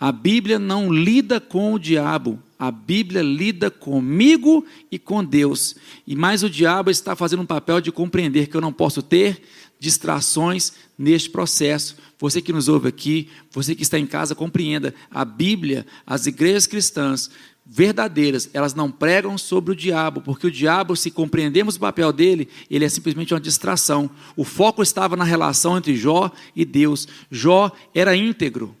A 0.00 0.12
Bíblia 0.12 0.60
não 0.60 0.92
lida 0.92 1.40
com 1.40 1.74
o 1.74 1.78
diabo, 1.78 2.38
a 2.56 2.70
Bíblia 2.70 3.20
lida 3.20 3.68
comigo 3.68 4.64
e 4.92 4.98
com 4.98 5.24
Deus. 5.24 5.74
E 6.06 6.14
mais 6.14 6.44
o 6.44 6.50
diabo 6.50 6.88
está 6.88 7.16
fazendo 7.16 7.42
um 7.42 7.46
papel 7.46 7.80
de 7.80 7.90
compreender 7.90 8.46
que 8.46 8.56
eu 8.56 8.60
não 8.60 8.72
posso 8.72 9.02
ter 9.02 9.42
distrações 9.78 10.72
neste 10.96 11.30
processo. 11.30 11.96
Você 12.18 12.40
que 12.40 12.52
nos 12.52 12.68
ouve 12.68 12.88
aqui, 12.88 13.28
você 13.50 13.74
que 13.74 13.82
está 13.82 13.98
em 13.98 14.06
casa, 14.06 14.36
compreenda. 14.36 14.94
A 15.10 15.24
Bíblia, 15.24 15.84
as 16.06 16.26
igrejas 16.26 16.66
cristãs 16.66 17.28
verdadeiras, 17.70 18.48
elas 18.54 18.74
não 18.74 18.90
pregam 18.90 19.36
sobre 19.36 19.72
o 19.72 19.76
diabo, 19.76 20.22
porque 20.22 20.46
o 20.46 20.50
diabo, 20.50 20.96
se 20.96 21.10
compreendemos 21.10 21.76
o 21.76 21.80
papel 21.80 22.12
dele, 22.12 22.48
ele 22.70 22.84
é 22.84 22.88
simplesmente 22.88 23.34
uma 23.34 23.40
distração. 23.40 24.08
O 24.36 24.44
foco 24.44 24.82
estava 24.82 25.16
na 25.16 25.24
relação 25.24 25.76
entre 25.76 25.94
Jó 25.94 26.30
e 26.56 26.64
Deus. 26.64 27.06
Jó 27.30 27.70
era 27.92 28.16
íntegro 28.16 28.74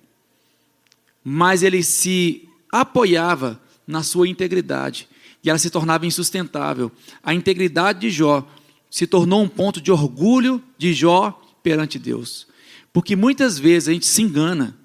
mas 1.24 1.62
ele 1.62 1.82
se 1.82 2.48
apoiava 2.70 3.60
na 3.86 4.02
sua 4.02 4.28
integridade 4.28 5.08
e 5.42 5.48
ela 5.48 5.58
se 5.58 5.70
tornava 5.70 6.06
insustentável. 6.06 6.90
A 7.22 7.32
integridade 7.32 8.00
de 8.00 8.10
Jó 8.10 8.46
se 8.90 9.06
tornou 9.06 9.42
um 9.42 9.48
ponto 9.48 9.80
de 9.80 9.92
orgulho 9.92 10.62
de 10.76 10.92
Jó 10.92 11.40
perante 11.62 11.98
Deus. 11.98 12.46
Porque 12.92 13.14
muitas 13.14 13.58
vezes 13.58 13.88
a 13.88 13.92
gente 13.92 14.06
se 14.06 14.22
engana, 14.22 14.76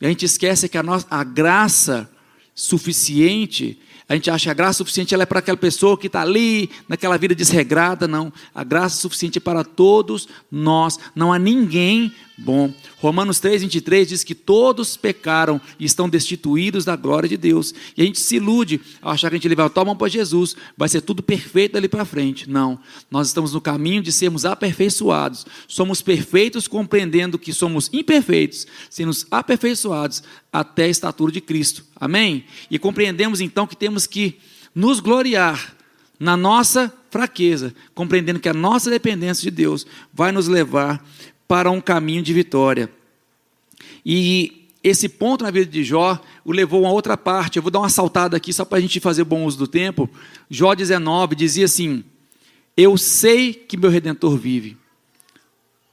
e 0.00 0.06
a 0.06 0.08
gente 0.08 0.24
esquece 0.24 0.68
que 0.68 0.78
a, 0.78 0.82
nossa, 0.82 1.06
a 1.10 1.22
graça 1.22 2.10
suficiente 2.54 3.78
a 4.08 4.14
gente 4.14 4.30
acha 4.30 4.44
que 4.44 4.50
a 4.50 4.54
graça 4.54 4.76
suficiente 4.78 5.14
ela 5.14 5.22
é 5.22 5.26
para 5.26 5.38
aquela 5.38 5.56
pessoa 5.56 5.96
que 5.96 6.06
está 6.06 6.20
ali, 6.20 6.68
naquela 6.86 7.16
vida 7.16 7.34
desregrada. 7.34 8.06
Não. 8.06 8.30
A 8.54 8.62
graça 8.62 9.00
suficiente 9.00 9.38
é 9.38 9.40
para 9.40 9.64
todos 9.64 10.28
nós. 10.50 10.98
Não 11.14 11.32
há 11.32 11.38
ninguém 11.38 12.12
bom. 12.36 12.72
Romanos 12.98 13.38
3, 13.40 13.62
23 13.62 14.08
diz 14.08 14.24
que 14.24 14.34
todos 14.34 14.96
pecaram 14.96 15.60
e 15.78 15.84
estão 15.84 16.08
destituídos 16.08 16.84
da 16.84 16.96
glória 16.96 17.28
de 17.28 17.36
Deus. 17.36 17.74
E 17.96 18.02
a 18.02 18.04
gente 18.04 18.18
se 18.20 18.36
ilude 18.36 18.80
ao 19.00 19.12
achar 19.12 19.28
que 19.28 19.36
a 19.36 19.38
gente 19.38 19.48
levar 19.48 19.70
a 19.74 19.84
mão 19.84 19.96
para 19.96 20.08
Jesus, 20.08 20.56
vai 20.76 20.88
ser 20.88 21.00
tudo 21.00 21.22
perfeito 21.22 21.72
dali 21.72 21.88
para 21.88 22.04
frente. 22.04 22.48
Não. 22.48 22.78
Nós 23.10 23.28
estamos 23.28 23.52
no 23.52 23.60
caminho 23.60 24.02
de 24.02 24.12
sermos 24.12 24.44
aperfeiçoados. 24.44 25.46
Somos 25.68 26.02
perfeitos 26.02 26.66
compreendendo 26.66 27.38
que 27.38 27.52
somos 27.52 27.88
imperfeitos, 27.92 28.66
sendo 28.90 29.12
aperfeiçoados 29.30 30.22
até 30.52 30.84
a 30.84 30.88
estatura 30.88 31.32
de 31.32 31.40
Cristo. 31.40 31.84
Amém? 31.96 32.44
E 32.70 32.78
compreendemos 32.78 33.40
então 33.40 33.66
que 33.66 33.76
temos 33.76 34.06
que 34.06 34.38
nos 34.74 35.00
gloriar 35.00 35.76
na 36.18 36.36
nossa 36.36 36.92
fraqueza, 37.10 37.74
compreendendo 37.94 38.40
que 38.40 38.48
a 38.48 38.54
nossa 38.54 38.88
dependência 38.88 39.42
de 39.42 39.50
Deus 39.50 39.86
vai 40.14 40.32
nos 40.32 40.48
levar 40.48 41.04
para 41.52 41.70
um 41.70 41.82
caminho 41.82 42.22
de 42.22 42.32
vitória. 42.32 42.90
E 44.06 44.70
esse 44.82 45.06
ponto 45.06 45.44
na 45.44 45.50
vida 45.50 45.70
de 45.70 45.84
Jó 45.84 46.18
o 46.46 46.50
levou 46.50 46.86
a 46.86 46.90
outra 46.90 47.14
parte. 47.14 47.58
Eu 47.58 47.62
vou 47.62 47.70
dar 47.70 47.80
uma 47.80 47.90
saltada 47.90 48.38
aqui 48.38 48.54
só 48.54 48.64
para 48.64 48.78
a 48.78 48.80
gente 48.80 48.98
fazer 48.98 49.22
bom 49.24 49.44
uso 49.44 49.58
do 49.58 49.66
tempo. 49.66 50.08
Jó 50.48 50.74
19 50.74 51.36
dizia 51.36 51.66
assim: 51.66 52.02
Eu 52.74 52.96
sei 52.96 53.52
que 53.52 53.76
meu 53.76 53.90
redentor 53.90 54.38
vive. 54.38 54.78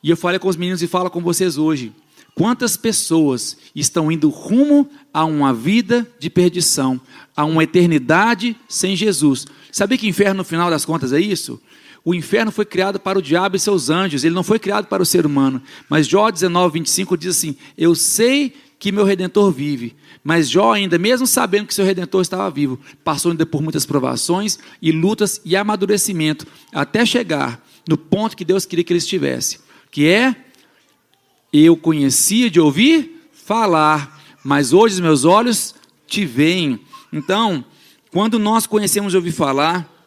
E 0.02 0.10
eu 0.10 0.16
falei 0.16 0.40
com 0.40 0.48
os 0.48 0.56
meninos 0.56 0.82
e 0.82 0.88
falo 0.88 1.10
com 1.10 1.20
vocês 1.20 1.58
hoje. 1.58 1.92
Quantas 2.34 2.78
pessoas 2.78 3.58
estão 3.76 4.10
indo 4.10 4.30
rumo 4.30 4.90
a 5.14 5.26
uma 5.26 5.54
vida 5.54 6.10
de 6.18 6.30
perdição, 6.30 7.02
a 7.36 7.44
uma 7.44 7.66
eternidade 7.66 8.56
sem 8.66 8.96
Jesus? 8.96 9.46
Sabia 9.74 9.98
que 9.98 10.08
inferno, 10.08 10.38
no 10.38 10.46
final 10.46 10.70
das 10.70 10.86
contas, 10.86 11.12
é 11.12 11.20
isso? 11.20 11.62
O 12.10 12.14
inferno 12.16 12.52
foi 12.52 12.66
criado 12.66 13.00
para 13.00 13.20
o 13.20 13.22
diabo 13.22 13.56
e 13.56 13.60
seus 13.60 13.88
anjos, 13.88 14.24
ele 14.24 14.34
não 14.34 14.42
foi 14.42 14.58
criado 14.58 14.88
para 14.88 15.04
o 15.04 15.06
ser 15.06 15.28
humano. 15.28 15.62
Mas 15.88 16.08
Jó 16.08 16.32
19, 16.32 16.80
25 16.80 17.16
diz 17.16 17.38
assim: 17.38 17.56
Eu 17.78 17.94
sei 17.94 18.52
que 18.80 18.92
meu 18.92 19.06
redentor 19.06 19.52
vive. 19.52 19.96
Mas 20.24 20.50
Jó, 20.50 20.74
ainda, 20.74 20.98
mesmo 20.98 21.28
sabendo 21.28 21.68
que 21.68 21.74
seu 21.76 21.86
redentor 21.86 22.24
estava 22.24 22.50
vivo, 22.50 22.80
passou 23.04 23.30
ainda 23.30 23.46
por 23.46 23.62
muitas 23.62 23.86
provações 23.86 24.58
e 24.82 24.92
lutas 24.92 25.40
e 25.46 25.56
amadurecimento, 25.56 26.48
até 26.74 27.06
chegar 27.06 27.64
no 27.88 27.96
ponto 27.96 28.36
que 28.36 28.44
Deus 28.44 28.66
queria 28.66 28.84
que 28.84 28.92
ele 28.92 28.98
estivesse, 28.98 29.60
que 29.92 30.08
é 30.08 30.36
eu 31.54 31.78
conhecia 31.78 32.50
de 32.50 32.60
ouvir 32.60 33.30
falar, 33.32 34.20
mas 34.44 34.74
hoje 34.74 34.96
os 34.96 35.00
meus 35.00 35.26
olhos 35.26 35.76
te 36.08 36.26
veem. 36.26 36.80
Então, 37.14 37.64
quando 38.10 38.40
nós 38.40 38.66
conhecemos 38.66 39.12
de 39.12 39.18
ouvir 39.18 39.32
falar, 39.32 39.99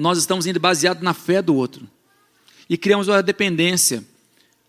nós 0.00 0.18
estamos 0.18 0.46
indo 0.46 0.58
baseado 0.58 1.02
na 1.02 1.12
fé 1.12 1.42
do 1.42 1.54
outro. 1.54 1.86
E 2.68 2.76
criamos 2.76 3.06
uma 3.08 3.22
dependência 3.22 4.02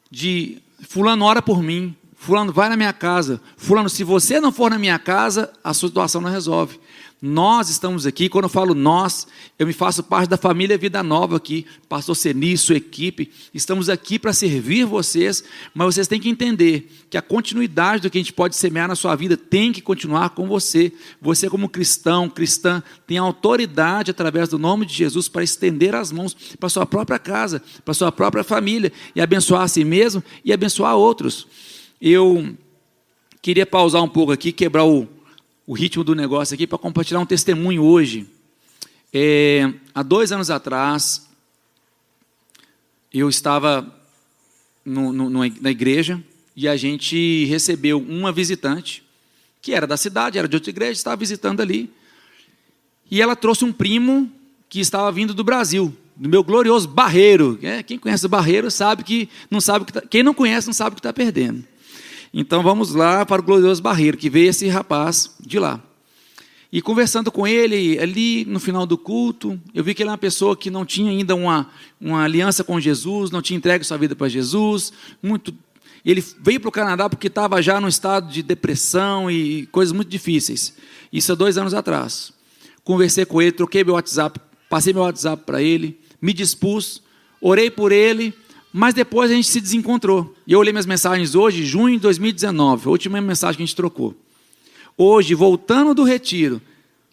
de 0.10 0.58
fulano 0.90 1.24
ora 1.26 1.42
por 1.42 1.64
mim, 1.64 1.96
fulano 2.16 2.52
vai 2.52 2.68
na 2.68 2.76
minha 2.76 2.92
casa, 2.92 3.40
fulano 3.56 3.90
se 3.90 4.04
você 4.04 4.42
não 4.42 4.52
for 4.52 4.70
na 4.70 4.78
minha 4.78 5.00
casa, 5.00 5.52
a 5.64 5.74
sua 5.74 5.90
situação 5.90 6.20
não 6.20 6.30
resolve. 6.30 6.80
Nós 7.24 7.70
estamos 7.70 8.08
aqui, 8.08 8.28
quando 8.28 8.46
eu 8.46 8.50
falo 8.50 8.74
nós, 8.74 9.28
eu 9.60 9.68
me 9.68 9.74
faço 9.74 10.01
parte 10.01 10.28
da 10.28 10.38
família 10.38 10.75
Vida 10.75 11.04
Nova 11.04 11.38
aqui, 11.38 11.68
pastor 11.88 12.16
Seni, 12.16 12.58
sua 12.58 12.78
equipe, 12.78 13.30
estamos 13.54 13.90
aqui 13.90 14.18
para 14.18 14.34
servir 14.34 14.86
vocês, 14.86 15.44
mas 15.72 15.94
vocês 15.94 16.08
têm 16.08 16.20
que 16.20 16.30
entender 16.30 16.90
que 17.12 17.18
a 17.20 17.22
continuidade 17.22 18.01
do 18.01 18.10
que 18.10 18.18
a 18.18 18.22
gente 18.22 18.34
pode 18.34 18.56
semear 18.56 18.88
na 18.88 18.96
sua 18.96 19.16
vida 19.16 19.38
tem 19.38 19.72
que 19.72 19.84
continuar 19.84 20.32
com 20.32 20.48
você. 20.48 20.92
Você, 21.22 21.48
como 21.48 21.70
cristão, 21.70 22.28
cristã, 22.28 22.82
tem 23.06 23.20
autoridade 23.20 24.10
através 24.10 24.50
do 24.50 24.58
nome 24.58 24.84
de 24.84 24.96
Jesus 24.96 25.30
para 25.30 25.44
estender 25.44 25.94
as 25.94 26.12
mãos 26.12 26.36
para 26.60 26.70
sua 26.70 26.88
própria 26.88 27.20
casa, 27.20 27.62
para 27.86 27.94
sua 27.94 28.12
própria 28.12 28.44
família, 28.44 28.92
e 29.16 29.22
abençoar 29.22 29.62
a 29.62 29.68
si 29.68 29.84
mesmo 29.84 30.24
e 30.44 30.51
abençoar 30.51 30.96
outros. 30.96 31.46
Eu 32.01 32.58
queria 33.44 33.68
pausar 33.68 34.01
um 34.01 34.10
pouco 34.10 34.32
aqui, 34.32 34.51
quebrar 34.51 34.86
o 34.86 35.08
o 35.65 35.74
ritmo 35.74 36.03
do 36.03 36.15
negócio 36.15 36.53
aqui 36.53 36.65
para 36.65 36.77
compartilhar 36.77 37.20
um 37.20 37.25
testemunho 37.25 37.84
hoje. 37.84 38.27
É, 39.13 39.72
há 39.94 40.01
dois 40.01 40.32
anos 40.32 40.50
atrás, 40.50 41.27
eu 43.13 43.30
estava 43.30 43.94
no, 44.86 45.12
no, 45.12 45.30
na 45.30 45.72
igreja 45.72 46.22
e 46.56 46.68
a 46.68 46.75
gente 46.75 47.46
recebeu 47.46 48.00
uma 48.00 48.32
visitante 48.32 49.03
que 49.62 49.74
era 49.74 49.86
da 49.86 49.96
cidade, 49.96 50.39
era 50.39 50.48
de 50.48 50.56
outra 50.56 50.72
igreja, 50.72 50.94
estava 50.94 51.15
visitando 51.18 51.62
ali. 51.62 51.91
E 53.10 53.22
ela 53.22 53.36
trouxe 53.36 53.63
um 53.63 53.72
primo 53.72 54.32
que 54.68 54.80
estava 54.80 55.12
vindo 55.12 55.34
do 55.34 55.44
Brasil, 55.44 55.96
do 56.15 56.27
meu 56.27 56.44
glorioso 56.44 56.88
Barreiro. 56.88 57.60
É, 57.62 57.84
quem 57.84 58.00
conhece 58.00 58.25
o 58.25 58.30
Barreiro 58.30 58.72
sabe 58.72 59.03
que 59.03 59.30
não 59.51 59.62
sabe 59.62 59.86
que 59.86 59.94
tá, 59.94 60.01
quem 60.01 60.24
não 60.24 60.34
conhece 60.34 60.68
não 60.68 60.74
sabe 60.74 60.94
o 60.94 60.96
que 60.96 61.00
está 61.00 61.13
perdendo. 61.13 61.63
Então 62.34 62.64
vamos 62.64 62.94
lá 62.94 63.26
para 63.26 63.42
o 63.42 63.44
glorioso 63.44 63.82
Barreiro, 63.82 64.18
que 64.18 64.30
veio 64.30 64.50
esse 64.50 64.68
rapaz 64.68 65.36
de 65.40 65.60
lá. 65.60 65.82
E 66.72 66.82
conversando 66.82 67.30
com 67.30 67.46
ele, 67.46 68.00
ali 68.00 68.46
no 68.46 68.58
final 68.58 68.86
do 68.86 68.98
culto, 68.98 69.60
eu 69.74 69.84
vi 69.84 69.94
que 69.94 70.02
ele 70.02 70.10
é 70.10 70.12
uma 70.14 70.18
pessoa 70.18 70.56
que 70.56 70.72
não 70.72 70.86
tinha 70.86 71.12
ainda 71.12 71.36
uma, 71.36 71.70
uma 72.00 72.24
aliança 72.24 72.64
com 72.64 72.80
Jesus, 72.80 73.30
não 73.30 73.42
tinha 73.42 73.58
entregue 73.58 73.84
sua 73.84 73.98
vida 73.98 74.16
para 74.16 74.30
Jesus. 74.30 74.94
Muito, 75.22 75.54
ele 76.06 76.24
veio 76.40 76.62
para 76.62 76.70
o 76.70 76.72
Canadá 76.72 77.10
porque 77.10 77.28
estava 77.28 77.62
já 77.62 77.82
num 77.82 77.90
estado 77.90 78.32
de 78.32 78.42
depressão 78.42 79.30
e 79.30 79.66
coisas 79.66 79.92
muito 79.92 80.08
difíceis. 80.08 80.74
Isso 81.12 81.34
há 81.34 81.36
dois 81.36 81.58
anos 81.58 81.74
atrás. 81.74 82.32
Conversei 82.86 83.26
com 83.26 83.42
ele, 83.42 83.52
troquei 83.52 83.84
meu 83.84 83.96
WhatsApp, 83.96 84.40
passei 84.70 84.94
meu 84.94 85.04
WhatsApp 85.04 85.44
para 85.46 85.62
ele, 85.62 86.00
me 86.22 86.32
dispus, 86.32 87.04
orei 87.42 87.70
por 87.70 87.92
ele 87.92 88.34
mas 88.74 88.94
depois 88.94 89.32
a 89.32 89.34
gente 89.34 89.48
se 89.48 89.60
desencontrou. 89.60 90.36
E 90.48 90.54
eu 90.54 90.60
olhei 90.60 90.72
minhas 90.72 90.86
mensagens 90.86 91.36
hoje, 91.36 91.66
junho 91.66 91.96
de 91.96 92.01
2019, 92.01 92.88
a 92.88 92.92
última 92.92 93.22
mensagem 93.22 93.58
que 93.58 93.63
a 93.63 93.66
gente 93.66 93.75
trocou. 93.75 94.16
Hoje, 94.98 95.34
voltando 95.34 95.94
do 95.94 96.04
retiro, 96.04 96.62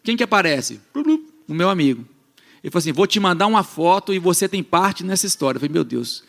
quem 0.02 0.16
que 0.16 0.22
aparece? 0.22 0.80
O 1.48 1.54
meu 1.54 1.68
amigo. 1.68 2.04
Ele 2.62 2.70
falou 2.70 2.80
assim: 2.80 2.92
vou 2.92 3.06
te 3.06 3.18
mandar 3.20 3.46
uma 3.46 3.62
foto 3.62 4.12
e 4.12 4.18
você 4.18 4.48
tem 4.48 4.62
parte 4.62 5.04
nessa 5.04 5.26
história. 5.26 5.56
Eu 5.56 5.60
falei, 5.60 5.72
meu 5.72 5.84
Deus, 5.84 6.22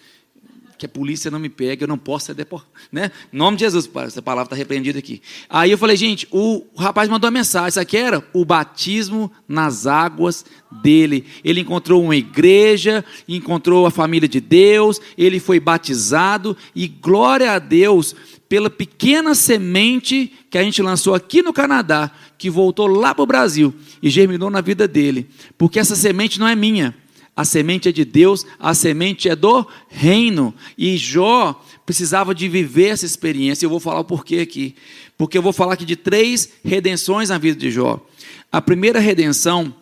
que 0.79 0.85
a 0.85 0.89
polícia 0.89 1.29
não 1.29 1.37
me 1.37 1.49
pegue, 1.49 1.83
eu 1.83 1.87
não 1.87 1.97
posso 1.97 2.27
ser 2.27 2.33
deportado. 2.33 2.71
Né? 2.89 3.11
Em 3.31 3.37
nome 3.37 3.57
de 3.57 3.65
Jesus, 3.65 3.89
essa 3.97 4.21
palavra 4.21 4.45
está 4.45 4.55
repreendida 4.55 4.97
aqui. 4.97 5.21
Aí 5.49 5.69
eu 5.69 5.77
falei, 5.77 5.97
gente, 5.97 6.25
o 6.31 6.65
rapaz 6.77 7.09
mandou 7.09 7.27
uma 7.27 7.37
mensagem, 7.37 7.69
isso 7.69 7.79
aqui 7.79 7.97
era 7.97 8.25
o 8.33 8.45
batismo 8.45 9.29
nas 9.45 9.85
águas 9.85 10.45
dele. 10.81 11.25
Ele 11.43 11.59
encontrou 11.59 12.01
uma 12.01 12.15
igreja, 12.15 13.03
encontrou 13.27 13.85
a 13.85 13.91
família 13.91 14.27
de 14.27 14.39
Deus, 14.39 15.01
ele 15.17 15.39
foi 15.39 15.59
batizado, 15.59 16.55
e 16.73 16.87
glória 16.87 17.51
a 17.51 17.59
Deus 17.59 18.15
pela 18.47 18.69
pequena 18.69 19.35
semente 19.35 20.31
que 20.49 20.57
a 20.57 20.63
gente 20.63 20.81
lançou 20.81 21.13
aqui 21.13 21.43
no 21.43 21.51
Canadá, 21.51 22.09
que 22.37 22.49
voltou 22.49 22.87
lá 22.87 23.13
para 23.13 23.23
o 23.23 23.27
Brasil 23.27 23.75
e 24.01 24.09
germinou 24.09 24.49
na 24.49 24.61
vida 24.61 24.87
dele. 24.87 25.27
Porque 25.57 25.77
essa 25.77 25.95
semente 25.95 26.39
não 26.39 26.47
é 26.47 26.55
minha 26.55 26.95
a 27.39 27.45
semente 27.45 27.87
é 27.87 27.91
de 27.93 28.03
Deus, 28.03 28.45
a 28.59 28.73
semente 28.73 29.29
é 29.29 29.33
do 29.33 29.65
reino. 29.87 30.53
E 30.77 30.97
Jó 30.97 31.63
precisava 31.85 32.35
de 32.35 32.49
viver 32.49 32.87
essa 32.87 33.05
experiência. 33.05 33.65
Eu 33.65 33.69
vou 33.69 33.79
falar 33.79 34.01
o 34.01 34.03
porquê 34.03 34.39
aqui. 34.39 34.75
Porque 35.17 35.37
eu 35.37 35.41
vou 35.41 35.53
falar 35.53 35.75
aqui 35.75 35.85
de 35.85 35.95
três 35.95 36.49
redenções 36.65 37.29
na 37.29 37.37
vida 37.37 37.57
de 37.57 37.71
Jó. 37.71 38.05
A 38.51 38.61
primeira 38.61 38.99
redenção, 38.99 39.73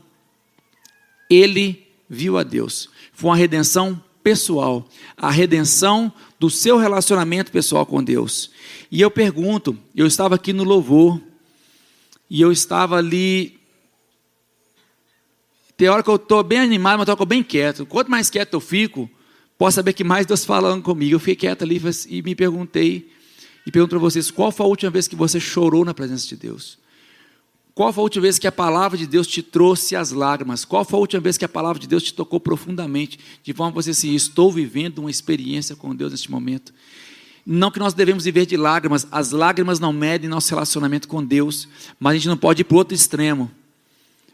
ele 1.27 1.87
viu 2.07 2.37
a 2.37 2.43
Deus. 2.43 2.91
Foi 3.11 3.31
uma 3.31 3.35
redenção 3.35 3.99
pessoal, 4.21 4.87
a 5.17 5.31
redenção 5.31 6.13
do 6.39 6.51
seu 6.51 6.77
relacionamento 6.77 7.51
pessoal 7.51 7.87
com 7.87 8.03
Deus. 8.03 8.51
E 8.91 9.01
eu 9.01 9.09
pergunto, 9.09 9.75
eu 9.95 10.05
estava 10.05 10.35
aqui 10.35 10.53
no 10.53 10.63
louvor, 10.63 11.19
e 12.29 12.39
eu 12.39 12.51
estava 12.51 12.97
ali 12.97 13.56
tem 15.77 15.87
hora 15.87 16.01
que 16.01 16.09
eu 16.09 16.15
estou 16.15 16.43
bem 16.43 16.59
animado, 16.59 16.97
mas 16.97 17.07
estou 17.07 17.25
bem 17.25 17.43
quieto. 17.43 17.85
Quanto 17.85 18.09
mais 18.09 18.31
quieto 18.31 18.55
eu 18.55 18.59
fico, 18.59 19.07
posso 19.59 19.75
saber 19.75 19.93
que 19.93 20.03
mais 20.03 20.25
Deus 20.25 20.43
falando 20.43 20.81
comigo. 20.81 21.13
Eu 21.13 21.19
fiquei 21.19 21.35
quieto 21.35 21.61
ali 21.61 21.79
e 22.09 22.21
me 22.23 22.33
perguntei, 22.33 23.11
e 23.65 23.71
pergunto 23.71 23.91
para 23.91 23.99
vocês, 23.99 24.31
qual 24.31 24.51
foi 24.51 24.65
a 24.65 24.69
última 24.69 24.89
vez 24.89 25.07
que 25.07 25.15
você 25.15 25.39
chorou 25.39 25.85
na 25.85 25.93
presença 25.93 26.27
de 26.27 26.35
Deus? 26.35 26.79
Qual 27.75 27.93
foi 27.93 28.01
a 28.01 28.05
última 28.05 28.23
vez 28.23 28.39
que 28.39 28.47
a 28.47 28.51
palavra 28.51 28.97
de 28.97 29.05
Deus 29.05 29.27
te 29.27 29.43
trouxe 29.43 29.95
as 29.95 30.09
lágrimas? 30.09 30.65
Qual 30.65 30.83
foi 30.83 30.97
a 30.97 31.01
última 31.01 31.21
vez 31.21 31.37
que 31.37 31.45
a 31.45 31.49
palavra 31.49 31.79
de 31.79 31.87
Deus 31.87 32.01
te 32.01 32.11
tocou 32.11 32.39
profundamente? 32.39 33.19
De 33.43 33.53
forma 33.53 33.71
que 33.71 33.75
você 33.75 33.91
assim, 33.91 34.15
estou 34.15 34.51
vivendo 34.51 34.97
uma 34.97 35.11
experiência 35.11 35.75
com 35.75 35.95
Deus 35.95 36.11
neste 36.11 36.31
momento. 36.31 36.73
Não 37.45 37.69
que 37.69 37.77
nós 37.77 37.93
devemos 37.93 38.23
viver 38.23 38.47
de 38.47 38.57
lágrimas, 38.57 39.07
as 39.11 39.29
lágrimas 39.29 39.79
não 39.79 39.93
medem 39.93 40.27
nosso 40.27 40.49
relacionamento 40.49 41.07
com 41.07 41.23
Deus, 41.23 41.67
mas 41.99 42.13
a 42.13 42.15
gente 42.15 42.27
não 42.27 42.35
pode 42.35 42.61
ir 42.61 42.63
para 42.63 42.73
o 42.73 42.77
outro 42.79 42.95
extremo 42.95 43.51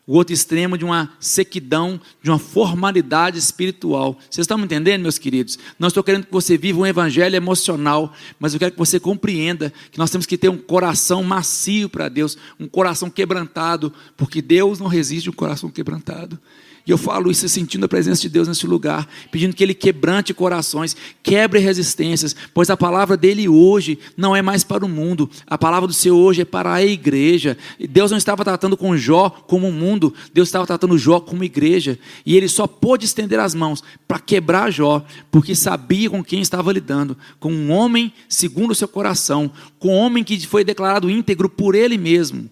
o 0.06 0.16
outro 0.16 0.34
extremo 0.34 0.78
de 0.78 0.84
uma 0.84 1.14
sequidão, 1.20 2.00
de 2.22 2.30
uma 2.30 2.40
formalidade 2.40 3.38
espiritual. 3.38 4.18
Vocês 4.30 4.44
estão 4.44 4.58
me 4.58 4.66
entendendo, 4.66 5.02
meus 5.02 5.18
queridos? 5.18 5.58
Não 5.80 5.88
estou 5.88 6.04
querendo 6.04 6.26
que 6.26 6.32
você 6.32 6.58
viva 6.58 6.80
um 6.80 6.86
evangelho 6.86 7.36
emocional, 7.36 8.14
mas 8.38 8.54
eu 8.54 8.60
quero 8.60 8.74
que 8.74 8.78
você 8.78 9.00
compreenda 9.00 9.72
que 9.92 9.98
nós 9.98 10.12
temos 10.12 10.26
que 10.26 10.38
ter 10.38 10.50
um 10.50 10.58
coração 10.58 11.24
macio 11.24 11.88
para 11.88 12.10
Deus, 12.10 12.38
um 12.60 12.68
coração 12.68 13.10
quebrantado, 13.10 13.94
porque 14.18 14.42
Deus 14.42 14.80
não 14.80 14.88
resiste 14.88 15.30
um 15.30 15.34
coração 15.34 15.70
quebrantado. 15.70 16.38
E 16.86 16.92
eu 16.92 16.98
falo 16.98 17.32
isso 17.32 17.48
sentindo 17.48 17.86
a 17.86 17.90
presença 17.90 18.22
de 18.22 18.28
Deus 18.28 18.46
nesse 18.46 18.68
lugar, 18.68 19.08
pedindo 19.32 19.56
que 19.56 19.64
Ele 19.64 19.74
quebrante 19.74 20.34
corações, 20.34 20.98
quebre 21.22 21.60
resistências, 21.60 22.36
pois 22.54 22.70
a 22.70 22.76
palavra 22.76 23.16
dele 23.16 23.48
hoje 23.48 23.98
não 24.18 24.36
é 24.36 24.42
mais 24.42 24.66
para 24.66 24.86
o 24.86 24.90
mundo, 24.90 25.30
a 25.48 25.58
palavra 25.58 25.88
do 25.88 25.94
Senhor 25.94 26.18
hoje 26.18 26.42
é 26.42 26.46
para 26.46 26.74
a 26.74 26.84
igreja. 26.84 27.58
Deus 27.90 28.12
não 28.12 28.18
estava 28.18 28.44
tratando 28.44 28.76
com 28.76 28.98
Jó 28.98 29.30
como 29.30 29.70
o 29.70 29.72
mundo, 29.72 30.14
Deus 30.34 30.50
estava 30.50 30.68
tratando 30.68 30.98
Jó 30.98 31.22
como 31.22 31.46
igreja. 31.46 31.98
E 32.26 32.36
ele 32.36 32.50
só 32.50 32.68
pôde 32.68 33.06
estender 33.06 33.40
as 33.40 33.56
mãos 33.56 33.82
para 34.06 34.20
quebrar 34.20 34.70
Jó, 34.70 35.06
porque 35.32 35.56
sabia 35.56 36.10
com 36.10 36.22
quem 36.22 36.42
estava 36.42 36.74
lidando, 36.74 37.18
com 37.40 37.52
um 37.52 37.72
homem 37.72 38.12
segundo 38.28 38.72
o 38.72 38.76
seu 38.76 38.90
coração, 38.90 39.50
com 39.80 39.96
um 39.96 39.98
homem 39.98 40.22
que 40.22 40.46
foi 40.46 40.66
declarado 40.66 41.10
íntegro 41.10 41.48
por 41.48 41.76
ele 41.76 41.98
mesmo. 41.98 42.50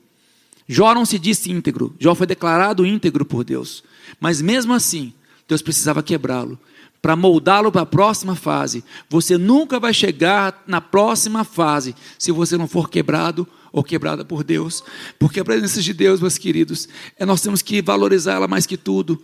Jó 0.70 0.96
não 0.96 1.06
se 1.06 1.20
disse 1.20 1.52
íntegro, 1.52 1.94
Jó 2.00 2.16
foi 2.16 2.26
declarado 2.26 2.86
íntegro 2.86 3.26
por 3.26 3.44
Deus. 3.44 3.84
Mas 4.20 4.42
mesmo 4.42 4.74
assim, 4.74 5.14
Deus 5.48 5.62
precisava 5.62 6.04
quebrá-lo 6.04 6.60
para 7.02 7.16
moldá-lo 7.16 7.72
para 7.72 7.82
a 7.82 7.86
próxima 7.86 8.36
fase. 8.36 8.84
Você 9.10 9.38
nunca 9.38 9.80
vai 9.80 9.94
chegar 9.94 10.64
na 10.68 10.80
próxima 10.80 11.44
fase 11.44 11.96
se 12.18 12.32
você 12.32 12.58
não 12.58 12.68
for 12.68 12.90
quebrado 12.90 13.48
ou 13.72 13.84
quebrada 13.84 14.26
por 14.26 14.44
Deus, 14.44 14.84
porque 15.18 15.40
a 15.40 15.46
presença 15.46 15.82
de 15.82 15.94
Deus, 15.94 16.20
meus 16.20 16.38
queridos, 16.38 16.90
é, 17.18 17.26
nós 17.26 17.42
temos 17.42 17.62
que 17.62 17.82
valorizar 17.82 18.34
ela 18.34 18.48
mais 18.48 18.66
que 18.66 18.76
tudo. 18.76 19.22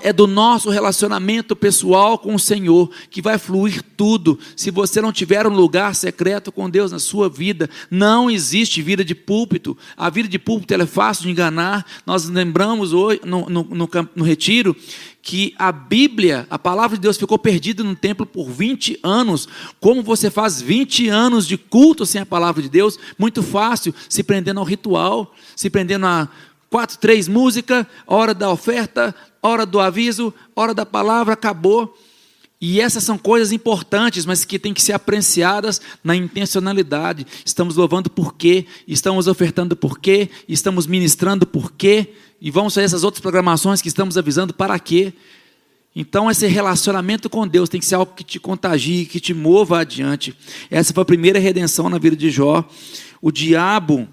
É 0.00 0.12
do 0.12 0.26
nosso 0.26 0.70
relacionamento 0.70 1.54
pessoal 1.54 2.18
com 2.18 2.34
o 2.34 2.38
Senhor 2.38 2.90
que 3.10 3.22
vai 3.22 3.38
fluir 3.38 3.82
tudo. 3.96 4.38
Se 4.56 4.70
você 4.70 5.00
não 5.00 5.12
tiver 5.12 5.46
um 5.46 5.54
lugar 5.54 5.94
secreto 5.94 6.50
com 6.50 6.68
Deus 6.68 6.90
na 6.90 6.98
sua 6.98 7.28
vida, 7.28 7.70
não 7.90 8.30
existe 8.30 8.82
vida 8.82 9.04
de 9.04 9.14
púlpito. 9.14 9.76
A 9.96 10.10
vida 10.10 10.28
de 10.28 10.38
púlpito 10.38 10.74
é 10.74 10.86
fácil 10.86 11.24
de 11.24 11.30
enganar. 11.30 11.86
Nós 12.04 12.28
lembramos 12.28 12.92
hoje 12.92 13.20
no, 13.24 13.48
no, 13.48 13.62
no, 13.64 13.88
no 14.14 14.24
retiro 14.24 14.76
que 15.26 15.52
a 15.58 15.72
Bíblia, 15.72 16.46
a 16.48 16.56
palavra 16.56 16.96
de 16.96 17.02
Deus, 17.02 17.16
ficou 17.16 17.36
perdida 17.36 17.82
no 17.82 17.96
templo 17.96 18.24
por 18.24 18.48
20 18.48 19.00
anos. 19.02 19.48
Como 19.80 20.00
você 20.00 20.30
faz 20.30 20.62
20 20.62 21.08
anos 21.08 21.48
de 21.48 21.58
culto 21.58 22.06
sem 22.06 22.20
a 22.20 22.24
palavra 22.24 22.62
de 22.62 22.68
Deus? 22.68 22.96
Muito 23.18 23.42
fácil, 23.42 23.92
se 24.08 24.22
prendendo 24.22 24.60
ao 24.60 24.64
ritual, 24.64 25.34
se 25.56 25.68
prendendo 25.68 26.06
a 26.06 26.28
quatro, 26.70 26.96
três 26.98 27.26
músicas, 27.26 27.84
hora 28.06 28.32
da 28.32 28.48
oferta, 28.52 29.12
hora 29.42 29.66
do 29.66 29.80
aviso, 29.80 30.32
hora 30.54 30.72
da 30.72 30.86
palavra, 30.86 31.34
acabou. 31.34 31.98
E 32.60 32.80
essas 32.80 33.02
são 33.02 33.18
coisas 33.18 33.50
importantes, 33.50 34.24
mas 34.24 34.44
que 34.44 34.60
têm 34.60 34.72
que 34.72 34.80
ser 34.80 34.92
apreciadas 34.92 35.80
na 36.04 36.14
intencionalidade. 36.14 37.26
Estamos 37.44 37.74
louvando 37.74 38.08
por 38.08 38.36
quê? 38.36 38.64
Estamos 38.86 39.26
ofertando 39.26 39.74
por 39.74 39.98
quê? 39.98 40.30
Estamos 40.48 40.86
ministrando 40.86 41.44
por 41.44 41.72
quê? 41.72 42.14
E 42.40 42.50
vamos 42.50 42.74
fazer 42.74 42.84
essas 42.84 43.04
outras 43.04 43.20
programações 43.20 43.80
que 43.80 43.88
estamos 43.88 44.18
avisando 44.18 44.52
para 44.52 44.78
quê? 44.78 45.12
Então, 45.94 46.30
esse 46.30 46.46
relacionamento 46.46 47.30
com 47.30 47.48
Deus 47.48 47.70
tem 47.70 47.80
que 47.80 47.86
ser 47.86 47.94
algo 47.94 48.12
que 48.14 48.22
te 48.22 48.38
contagie, 48.38 49.06
que 49.06 49.18
te 49.18 49.32
mova 49.32 49.80
adiante. 49.80 50.36
Essa 50.70 50.92
foi 50.92 51.02
a 51.02 51.06
primeira 51.06 51.38
redenção 51.38 51.88
na 51.88 51.96
vida 51.96 52.14
de 52.14 52.30
Jó. 52.30 52.68
O 53.22 53.32
diabo 53.32 54.06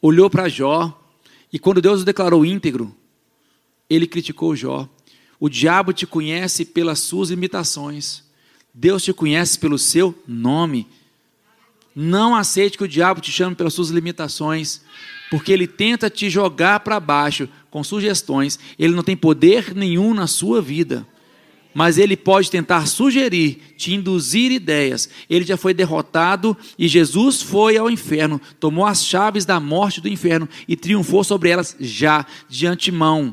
olhou 0.00 0.30
para 0.30 0.48
Jó, 0.48 0.96
e 1.52 1.58
quando 1.58 1.82
Deus 1.82 2.02
o 2.02 2.04
declarou 2.04 2.46
íntegro, 2.46 2.94
ele 3.88 4.06
criticou 4.06 4.54
Jó. 4.54 4.88
O 5.40 5.48
diabo 5.48 5.92
te 5.92 6.06
conhece 6.06 6.64
pelas 6.64 7.00
suas 7.00 7.30
imitações, 7.30 8.22
Deus 8.72 9.02
te 9.02 9.12
conhece 9.12 9.58
pelo 9.58 9.76
seu 9.76 10.14
nome. 10.24 10.86
Não 11.96 12.36
aceite 12.36 12.78
que 12.78 12.84
o 12.84 12.88
diabo 12.88 13.20
te 13.20 13.32
chame 13.32 13.56
pelas 13.56 13.74
suas 13.74 13.88
limitações 13.88 14.82
porque 15.30 15.52
ele 15.52 15.68
tenta 15.68 16.10
te 16.10 16.28
jogar 16.28 16.80
para 16.80 16.98
baixo 16.98 17.48
com 17.70 17.84
sugestões, 17.84 18.58
ele 18.76 18.94
não 18.94 19.04
tem 19.04 19.16
poder 19.16 19.74
nenhum 19.74 20.12
na 20.12 20.26
sua 20.26 20.60
vida. 20.60 21.06
Mas 21.72 21.98
ele 21.98 22.16
pode 22.16 22.50
tentar 22.50 22.86
sugerir, 22.86 23.74
te 23.76 23.94
induzir 23.94 24.50
ideias. 24.50 25.08
Ele 25.30 25.44
já 25.44 25.56
foi 25.56 25.72
derrotado 25.72 26.56
e 26.76 26.88
Jesus 26.88 27.40
foi 27.40 27.76
ao 27.76 27.88
inferno, 27.88 28.40
tomou 28.58 28.84
as 28.84 29.04
chaves 29.04 29.44
da 29.44 29.60
morte 29.60 30.00
do 30.00 30.08
inferno 30.08 30.48
e 30.66 30.74
triunfou 30.74 31.22
sobre 31.22 31.48
elas 31.48 31.76
já, 31.78 32.26
de 32.48 32.66
antemão. 32.66 33.32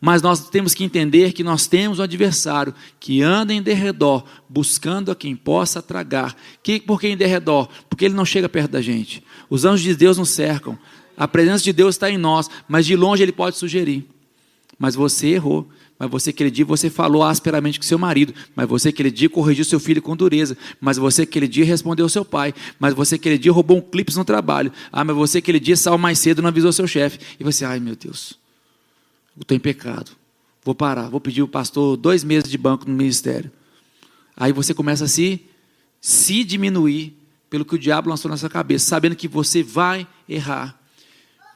Mas 0.00 0.22
nós 0.22 0.48
temos 0.48 0.74
que 0.74 0.84
entender 0.84 1.32
que 1.32 1.42
nós 1.42 1.66
temos 1.66 1.98
um 1.98 2.04
adversário 2.04 2.72
que 3.00 3.20
anda 3.20 3.52
em 3.52 3.60
derredor, 3.60 4.24
buscando 4.48 5.10
a 5.10 5.16
quem 5.16 5.34
possa 5.34 5.82
tragar. 5.82 6.36
Que, 6.62 6.80
por 6.80 7.00
que 7.00 7.08
em 7.08 7.16
derredor? 7.16 7.68
Porque 7.90 8.04
ele 8.04 8.14
não 8.14 8.24
chega 8.24 8.48
perto 8.48 8.70
da 8.70 8.80
gente. 8.80 9.22
Os 9.50 9.64
anjos 9.64 9.82
de 9.82 9.94
Deus 9.96 10.16
nos 10.16 10.30
cercam. 10.30 10.78
A 11.18 11.26
presença 11.26 11.64
de 11.64 11.72
Deus 11.72 11.96
está 11.96 12.08
em 12.08 12.16
nós, 12.16 12.48
mas 12.68 12.86
de 12.86 12.94
longe 12.94 13.22
ele 13.22 13.32
pode 13.32 13.56
sugerir. 13.56 14.06
Mas 14.78 14.94
você 14.94 15.30
errou. 15.30 15.68
Mas 15.98 16.08
você 16.08 16.30
aquele 16.30 16.50
dia 16.50 16.64
você 16.64 16.88
falou 16.88 17.24
asperamente 17.24 17.80
com 17.80 17.84
seu 17.84 17.98
marido. 17.98 18.32
Mas 18.54 18.68
você 18.68 18.90
aquele 18.90 19.10
dia 19.10 19.28
corrigiu 19.28 19.64
seu 19.64 19.80
filho 19.80 20.00
com 20.00 20.14
dureza. 20.14 20.56
Mas 20.80 20.96
você 20.96 21.22
aquele 21.22 21.48
dia 21.48 21.64
respondeu 21.64 22.08
seu 22.08 22.24
pai. 22.24 22.54
Mas 22.78 22.94
você 22.94 23.16
aquele 23.16 23.36
dia 23.36 23.50
roubou 23.50 23.78
um 23.78 23.80
clipe 23.80 24.14
no 24.14 24.24
trabalho. 24.24 24.72
Ah, 24.92 25.02
mas 25.02 25.16
você 25.16 25.38
aquele 25.38 25.58
dia 25.58 25.76
saiu 25.76 25.98
mais 25.98 26.20
cedo 26.20 26.38
e 26.38 26.42
não 26.42 26.48
avisou 26.48 26.72
seu 26.72 26.86
chefe. 26.86 27.18
E 27.40 27.42
você, 27.42 27.64
ai 27.64 27.80
meu 27.80 27.96
Deus, 27.96 28.38
eu 29.36 29.42
estou 29.42 29.56
em 29.56 29.60
pecado. 29.60 30.12
Vou 30.64 30.74
parar, 30.74 31.08
vou 31.08 31.20
pedir 31.20 31.42
o 31.42 31.48
pastor 31.48 31.96
dois 31.96 32.22
meses 32.22 32.48
de 32.48 32.56
banco 32.56 32.88
no 32.88 32.94
ministério. 32.94 33.50
Aí 34.36 34.52
você 34.52 34.72
começa 34.72 35.06
a 35.06 35.08
se, 35.08 35.40
se 36.00 36.44
diminuir 36.44 37.18
pelo 37.50 37.64
que 37.64 37.74
o 37.74 37.78
diabo 37.78 38.08
lançou 38.08 38.30
na 38.30 38.36
sua 38.36 38.48
cabeça, 38.48 38.86
sabendo 38.86 39.16
que 39.16 39.26
você 39.26 39.64
vai 39.64 40.06
errar. 40.28 40.77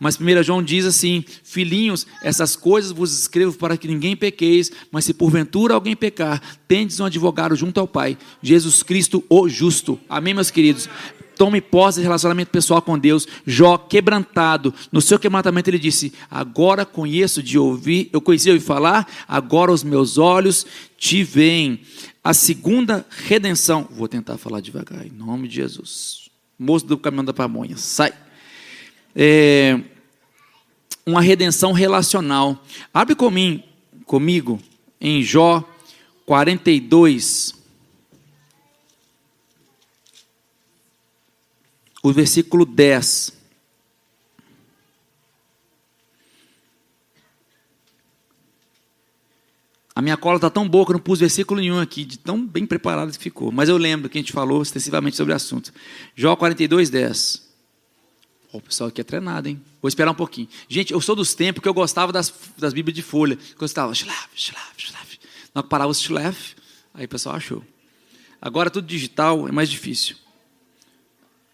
Mas 0.03 0.19
1 0.19 0.43
João 0.43 0.61
diz 0.61 0.85
assim: 0.85 1.25
Filhinhos, 1.45 2.09
essas 2.25 2.57
coisas 2.57 2.91
vos 2.91 3.17
escrevo 3.17 3.57
para 3.57 3.77
que 3.77 3.87
ninguém 3.87 4.17
pequeis, 4.17 4.69
mas 4.91 5.05
se 5.05 5.15
porventura 5.15 5.75
alguém 5.75 5.95
pecar, 5.95 6.43
tendes 6.67 6.99
um 6.99 7.05
advogado 7.05 7.55
junto 7.55 7.79
ao 7.79 7.87
Pai, 7.87 8.19
Jesus 8.43 8.83
Cristo, 8.83 9.23
o 9.29 9.49
justo. 9.49 10.01
Amém, 10.09 10.35
meus 10.35 10.51
queridos? 10.51 10.89
Tome 11.37 11.61
posse 11.61 12.01
de 12.01 12.03
relacionamento 12.03 12.51
pessoal 12.51 12.83
com 12.83 12.99
Deus. 12.99 13.29
Jó, 13.47 13.79
quebrantado, 13.79 14.75
no 14.91 15.01
seu 15.01 15.21
quebrantamento, 15.21 15.71
ele 15.71 15.79
disse: 15.79 16.13
Agora 16.29 16.85
conheço 16.85 17.41
de 17.41 17.57
ouvir, 17.57 18.11
eu 18.13 18.21
conheci 18.21 18.47
de 18.47 18.51
ouvir 18.51 18.65
falar, 18.65 19.07
agora 19.29 19.71
os 19.71 19.85
meus 19.85 20.19
olhos 20.19 20.67
te 20.99 21.23
veem. 21.23 21.79
A 22.25 22.35
segunda 22.35 23.07
redenção, 23.09 23.87
vou 23.89 24.09
tentar 24.09 24.37
falar 24.37 24.61
devagar, 24.61 25.07
em 25.07 25.11
nome 25.11 25.47
de 25.47 25.55
Jesus. 25.55 26.29
Moço 26.59 26.87
do 26.87 26.99
caminhão 26.99 27.25
da 27.25 27.33
pamonha, 27.33 27.77
sai. 27.77 28.13
É, 29.15 29.79
uma 31.07 31.21
redenção 31.21 31.73
relacional. 31.73 32.65
Abre 32.93 33.15
comigo, 33.15 33.63
comigo 34.05 34.61
em 35.01 35.23
Jó 35.23 35.69
42, 36.25 37.55
o 42.03 42.13
versículo 42.13 42.65
10. 42.65 43.43
A 49.95 50.01
minha 50.01 50.17
cola 50.17 50.37
está 50.37 50.49
tão 50.49 50.67
boa 50.67 50.87
que 50.87 50.93
eu 50.93 50.95
não 50.95 51.01
pus 51.01 51.21
versículo 51.21 51.61
nenhum 51.61 51.79
aqui, 51.79 52.05
de 52.05 52.19
tão 52.19 52.47
bem 52.47 52.65
preparado 52.65 53.13
que 53.13 53.19
ficou. 53.19 53.53
Mas 53.53 53.69
eu 53.69 53.77
lembro 53.77 54.09
que 54.09 54.17
a 54.17 54.21
gente 54.21 54.33
falou 54.33 54.63
extensivamente 54.63 55.17
sobre 55.17 55.35
o 55.35 55.37
assunto. 55.37 55.73
Jó 56.17 56.35
42, 56.35 56.89
10. 56.89 57.52
O 58.53 58.61
pessoal 58.61 58.89
aqui 58.89 59.01
é 59.01 59.05
treinado, 59.05 59.49
hein? 59.49 59.61
Vou 59.81 59.89
esperar 59.89 60.11
um 60.11 60.15
pouquinho. 60.15 60.47
Gente, 60.69 60.93
eu 60.93 61.01
sou 61.01 61.17
dos 61.17 61.35
tempos 61.35 61.63
que 61.63 61.69
eu 61.69 61.73
gostava 61.73 62.13
das, 62.13 62.33
das 62.59 62.75
Bíblias 62.75 62.95
de 62.95 63.03
folha. 63.03 63.37
Que 63.37 63.63
eu 63.63 63.67
estava, 63.67 63.95
shlaf, 63.95 64.29
shlaf, 64.37 64.75
shlaf. 64.77 65.19
Não 65.55 65.63
parava 65.63 65.91
o 65.91 65.95
shlaf, 65.95 66.55
aí 66.93 67.07
o 67.07 67.09
pessoal 67.09 67.37
achou. 67.37 67.65
Agora 68.41 68.69
tudo 68.69 68.87
digital 68.87 69.49
é 69.49 69.53
mais 69.53 69.71
difícil. 69.71 70.17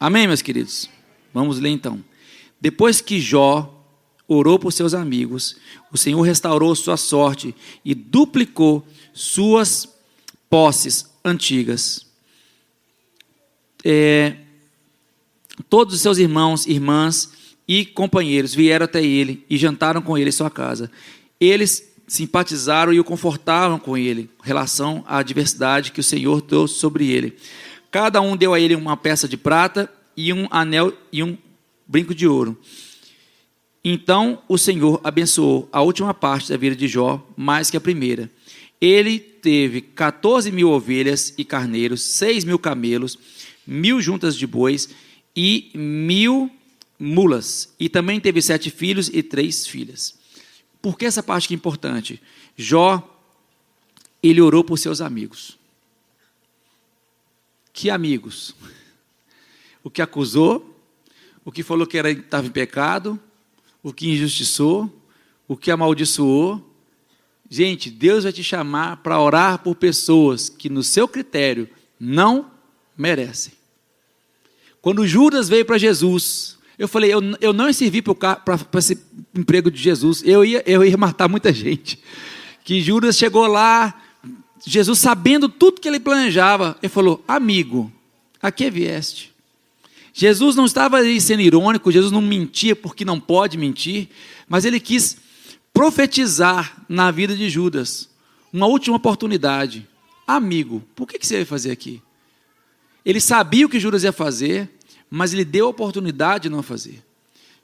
Amém, 0.00 0.26
meus 0.26 0.42
queridos? 0.42 0.90
Vamos 1.32 1.61
ler 1.61 1.70
então. 1.70 2.02
Depois 2.61 3.00
que 3.00 3.20
Jó 3.20 3.74
orou 4.26 4.58
por 4.58 4.72
seus 4.72 4.92
amigos, 4.92 5.56
o 5.92 5.96
Senhor 5.96 6.20
restaurou 6.22 6.74
sua 6.74 6.96
sorte 6.96 7.54
e 7.84 7.94
duplicou 7.94 8.87
suas 9.12 9.88
posses 10.50 11.08
antigas. 11.24 12.06
É, 13.84 14.37
Todos 15.68 15.94
os 15.94 16.01
seus 16.01 16.18
irmãos, 16.18 16.66
irmãs 16.66 17.31
e 17.66 17.85
companheiros 17.85 18.55
vieram 18.55 18.85
até 18.85 19.03
ele 19.03 19.44
e 19.49 19.57
jantaram 19.57 20.01
com 20.01 20.16
ele 20.16 20.29
em 20.29 20.33
sua 20.33 20.51
casa. 20.51 20.90
Eles 21.40 21.92
simpatizaram 22.07 22.92
e 22.92 22.99
o 22.99 23.05
confortavam 23.05 23.79
com 23.79 23.97
ele, 23.97 24.31
em 24.42 24.47
relação 24.47 25.05
à 25.07 25.18
adversidade 25.18 25.92
que 25.92 26.01
o 26.01 26.05
Senhor 26.05 26.40
trouxe 26.40 26.75
sobre 26.77 27.11
ele. 27.11 27.37
Cada 27.90 28.21
um 28.21 28.37
deu 28.37 28.55
a 28.55 28.61
ele 28.61 28.75
uma 28.75 28.97
peça 28.97 29.29
de 29.29 29.37
prata 29.37 29.90
e 30.16 30.33
um 30.33 30.49
anel 30.51 30.92
e 31.12 31.23
um 31.23 31.37
brinco 31.87 32.14
de 32.14 32.27
ouro. 32.27 32.59
Então 33.85 34.42
o 34.49 34.59
Senhor 34.59 35.01
abençoou 35.05 35.68
a 35.71 35.83
última 35.83 36.12
parte 36.12 36.49
da 36.49 36.57
vida 36.57 36.75
de 36.75 36.88
Jó 36.88 37.25
mais 37.37 37.71
que 37.71 37.77
a 37.77 37.81
primeira. 37.81 38.31
Ele 38.81 39.18
teve 39.18 39.81
14 39.81 40.51
mil 40.51 40.71
ovelhas 40.71 41.35
e 41.37 41.44
carneiros, 41.44 42.03
6 42.03 42.44
mil 42.44 42.59
camelos, 42.59 43.18
mil 43.66 44.01
juntas 44.01 44.37
de 44.37 44.47
bois 44.47 44.88
e 45.40 45.70
mil 45.72 46.51
mulas. 46.98 47.72
E 47.79 47.88
também 47.88 48.18
teve 48.18 48.42
sete 48.42 48.70
filhos 48.70 49.09
e 49.09 49.22
três 49.22 49.68
filhas. 49.68 50.18
Por 50.83 50.98
que 50.98 51.07
essa 51.07 51.22
parte 51.22 51.46
que 51.46 51.55
é 51.55 51.57
importante? 51.57 52.20
Jó, 52.57 53.16
ele 54.20 54.40
orou 54.40 54.64
por 54.64 54.77
seus 54.81 55.01
amigos. 55.01 55.57
Que 57.72 57.88
amigos? 57.88 58.53
O 59.81 59.90
que 59.90 60.03
acusou, 60.03 60.77
o 61.44 61.53
que 61.53 61.62
falou 61.62 61.87
que 61.87 61.96
era, 61.96 62.11
estava 62.11 62.46
em 62.46 62.51
pecado, 62.51 63.18
o 63.83 63.90
que 63.90 64.11
injustiçou, 64.11 64.92
o 65.46 65.57
que 65.57 65.70
amaldiçoou. 65.70 66.62
Gente, 67.48 67.88
Deus 67.88 68.24
vai 68.24 68.33
te 68.33 68.44
chamar 68.44 68.98
para 68.98 69.18
orar 69.18 69.61
por 69.61 69.77
pessoas 69.77 70.51
que, 70.51 70.68
no 70.68 70.83
seu 70.83 71.09
critério, 71.09 71.70
não 71.98 72.51
merecem. 72.98 73.58
Quando 74.88 75.07
Judas 75.07 75.51
veio 75.51 75.66
para 75.66 75.77
Jesus, 75.77 76.57
Eu 76.79 76.88
falei, 76.88 77.12
eu, 77.12 77.20
eu 77.42 77.53
não 77.53 77.70
servi 77.74 78.01
para 78.01 78.57
esse 78.79 78.98
emprego 79.37 79.70
de 79.70 79.79
Jesus. 79.79 80.22
Eu 80.24 80.42
ia, 80.42 80.62
eu 80.64 80.83
ia 80.83 80.96
matar 80.96 81.29
muita 81.29 81.53
gente. 81.53 81.98
Que 82.64 82.81
Judas 82.81 83.18
chegou 83.18 83.46
lá, 83.46 84.01
Jesus 84.64 84.98
sabendo 84.98 85.46
tudo 85.46 85.79
que 85.79 85.88
ele 85.88 86.01
planejava, 86.01 86.74
ele 86.83 86.88
falou: 86.88 87.22
Amigo, 87.29 87.92
a 88.40 88.51
que 88.51 88.70
vieste? 88.70 89.31
Jesus 90.14 90.57
não 90.57 90.64
estava 90.64 90.96
aí 90.96 91.20
sendo 91.20 91.42
irônico, 91.42 91.92
Jesus 91.92 92.11
não 92.11 92.22
mentia 92.22 92.74
porque 92.74 93.05
não 93.05 93.20
pode 93.20 93.59
mentir, 93.59 94.09
mas 94.48 94.64
ele 94.64 94.81
quis 94.81 95.18
profetizar 95.70 96.83
na 96.88 97.11
vida 97.11 97.37
de 97.37 97.51
Judas 97.51 98.09
uma 98.51 98.66
última 98.66 98.96
oportunidade. 98.96 99.87
Amigo, 100.27 100.83
por 100.96 101.07
que 101.07 101.18
você 101.20 101.37
vai 101.37 101.44
fazer 101.44 101.72
aqui? 101.72 102.01
Ele 103.05 103.20
sabia 103.20 103.66
o 103.66 103.68
que 103.68 103.79
Judas 103.79 104.03
ia 104.03 104.12
fazer, 104.12 104.78
mas 105.11 105.33
ele 105.33 105.44
deu 105.44 105.66
a 105.66 105.71
oportunidade 105.71 106.44
de 106.44 106.49
não 106.49 106.62
fazer. 106.62 107.03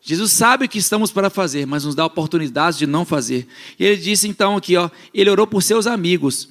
Jesus 0.01 0.33
sabe 0.33 0.67
o 0.67 0.69
que 0.69 0.79
estamos 0.79 1.11
para 1.11 1.31
fazer, 1.31 1.67
mas 1.67 1.85
nos 1.85 1.95
dá 1.95 2.05
oportunidade 2.05 2.79
de 2.79 2.87
não 2.87 3.07
fazer. 3.07 3.49
E 3.79 3.85
ele 3.85 3.97
disse 3.97 4.29
então 4.29 4.57
aqui, 4.57 4.77
ó, 4.77 4.91
ele 5.15 5.31
orou 5.31 5.47
por 5.47 5.63
seus 5.63 5.87
amigos. 5.87 6.49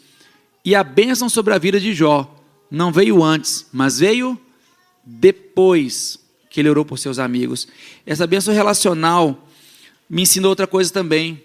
E 0.66 0.74
a 0.74 0.84
bênção 0.84 1.30
sobre 1.30 1.54
a 1.54 1.60
vida 1.60 1.80
de 1.80 1.94
Jó 1.94 2.36
não 2.72 2.92
veio 2.92 3.24
antes, 3.24 3.68
mas 3.72 4.00
veio 4.00 4.40
depois 5.06 6.20
que 6.50 6.60
ele 6.60 6.70
orou 6.70 6.84
por 6.84 6.98
seus 6.98 7.20
amigos. 7.20 7.68
Essa 8.06 8.26
bênção 8.26 8.54
relacional 8.54 9.48
me 10.10 10.24
ensinou 10.24 10.50
outra 10.50 10.66
coisa 10.66 10.92
também. 10.92 11.44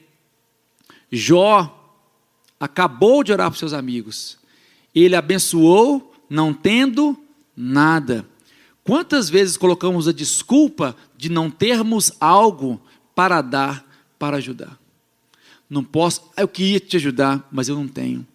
Jó 1.11 1.75
acabou 2.59 3.23
de 3.23 3.33
orar 3.33 3.51
por 3.51 3.59
seus 3.59 3.73
amigos. 3.73 4.39
Ele 4.95 5.15
abençoou 5.15 6.15
não 6.29 6.55
tendo 6.55 7.19
nada. 7.57 8.27
Quantas 8.89 9.29
vezes 9.29 9.59
colocamos 9.59 10.09
a 10.09 10.15
desculpa 10.15 10.97
de 11.15 11.29
não 11.29 11.51
termos 11.51 12.11
algo 12.19 12.81
para 13.15 13.43
dar, 13.43 13.87
para 14.19 14.39
ajudar? 14.39 14.79
Não 15.69 15.85
posso, 15.85 16.23
eu 16.35 16.49
queria 16.49 16.81
te 16.81 16.97
ajudar, 16.97 17.47
mas 17.53 17.69
eu 17.69 17.77
não 17.77 17.87
tenho. 17.87 18.27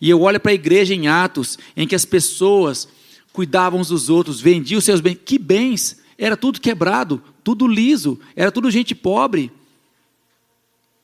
E 0.00 0.10
eu 0.10 0.20
olho 0.22 0.40
para 0.40 0.50
a 0.50 0.54
igreja 0.54 0.92
em 0.92 1.06
Atos, 1.06 1.56
em 1.76 1.86
que 1.86 1.94
as 1.94 2.04
pessoas 2.04 2.88
cuidavam 3.32 3.78
uns 3.78 3.86
dos 3.86 4.10
outros, 4.10 4.40
vendiam 4.40 4.80
seus 4.80 5.00
bens. 5.00 5.16
Que 5.24 5.38
bens? 5.38 6.00
Era 6.18 6.36
tudo 6.36 6.60
quebrado, 6.60 7.22
tudo 7.44 7.64
liso, 7.64 8.18
era 8.34 8.50
tudo 8.50 8.72
gente 8.72 8.96
pobre. 8.96 9.52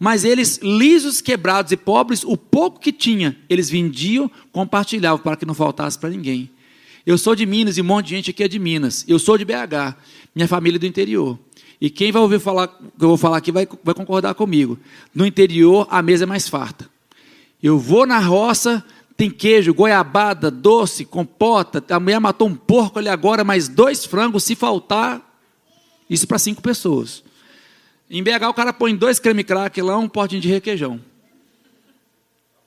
Mas 0.00 0.24
eles, 0.24 0.58
lisos, 0.60 1.20
quebrados 1.20 1.70
e 1.70 1.76
pobres, 1.76 2.24
o 2.24 2.36
pouco 2.36 2.80
que 2.80 2.90
tinha, 2.90 3.38
eles 3.48 3.70
vendiam, 3.70 4.28
compartilhavam 4.50 5.20
para 5.20 5.36
que 5.36 5.46
não 5.46 5.54
faltasse 5.54 5.96
para 5.96 6.10
ninguém. 6.10 6.50
Eu 7.06 7.16
sou 7.16 7.34
de 7.34 7.46
Minas 7.46 7.78
e 7.78 7.80
um 7.80 7.84
monte 7.84 8.06
de 8.06 8.16
gente 8.16 8.30
aqui 8.30 8.44
é 8.44 8.48
de 8.48 8.58
Minas. 8.58 9.04
Eu 9.08 9.18
sou 9.18 9.38
de 9.38 9.44
BH, 9.44 9.96
minha 10.34 10.46
família 10.46 10.76
é 10.76 10.80
do 10.80 10.86
interior. 10.86 11.38
E 11.80 11.88
quem 11.88 12.12
vai 12.12 12.20
ouvir 12.20 12.38
falar 12.38 12.68
que 12.68 13.04
eu 13.04 13.08
vou 13.08 13.16
falar 13.16 13.38
aqui 13.38 13.50
vai, 13.50 13.66
vai 13.82 13.94
concordar 13.94 14.34
comigo. 14.34 14.78
No 15.14 15.24
interior, 15.24 15.86
a 15.90 16.02
mesa 16.02 16.24
é 16.24 16.26
mais 16.26 16.46
farta. 16.46 16.88
Eu 17.62 17.78
vou 17.78 18.06
na 18.06 18.18
roça, 18.18 18.84
tem 19.16 19.30
queijo, 19.30 19.72
goiabada, 19.72 20.50
doce, 20.50 21.04
compota. 21.04 21.82
A 21.88 21.98
mulher 21.98 22.20
matou 22.20 22.48
um 22.48 22.54
porco 22.54 22.98
ali 22.98 23.08
agora, 23.08 23.44
mais 23.44 23.66
dois 23.66 24.04
frangos, 24.04 24.44
se 24.44 24.54
faltar. 24.54 25.26
Isso 26.08 26.26
para 26.26 26.38
cinco 26.38 26.60
pessoas. 26.60 27.22
Em 28.10 28.22
BH 28.22 28.48
o 28.48 28.54
cara 28.54 28.72
põe 28.72 28.94
dois 28.94 29.18
creme 29.18 29.44
crack 29.44 29.80
lá, 29.80 29.96
um 29.96 30.08
potinho 30.08 30.40
de 30.40 30.48
requeijão. 30.48 31.00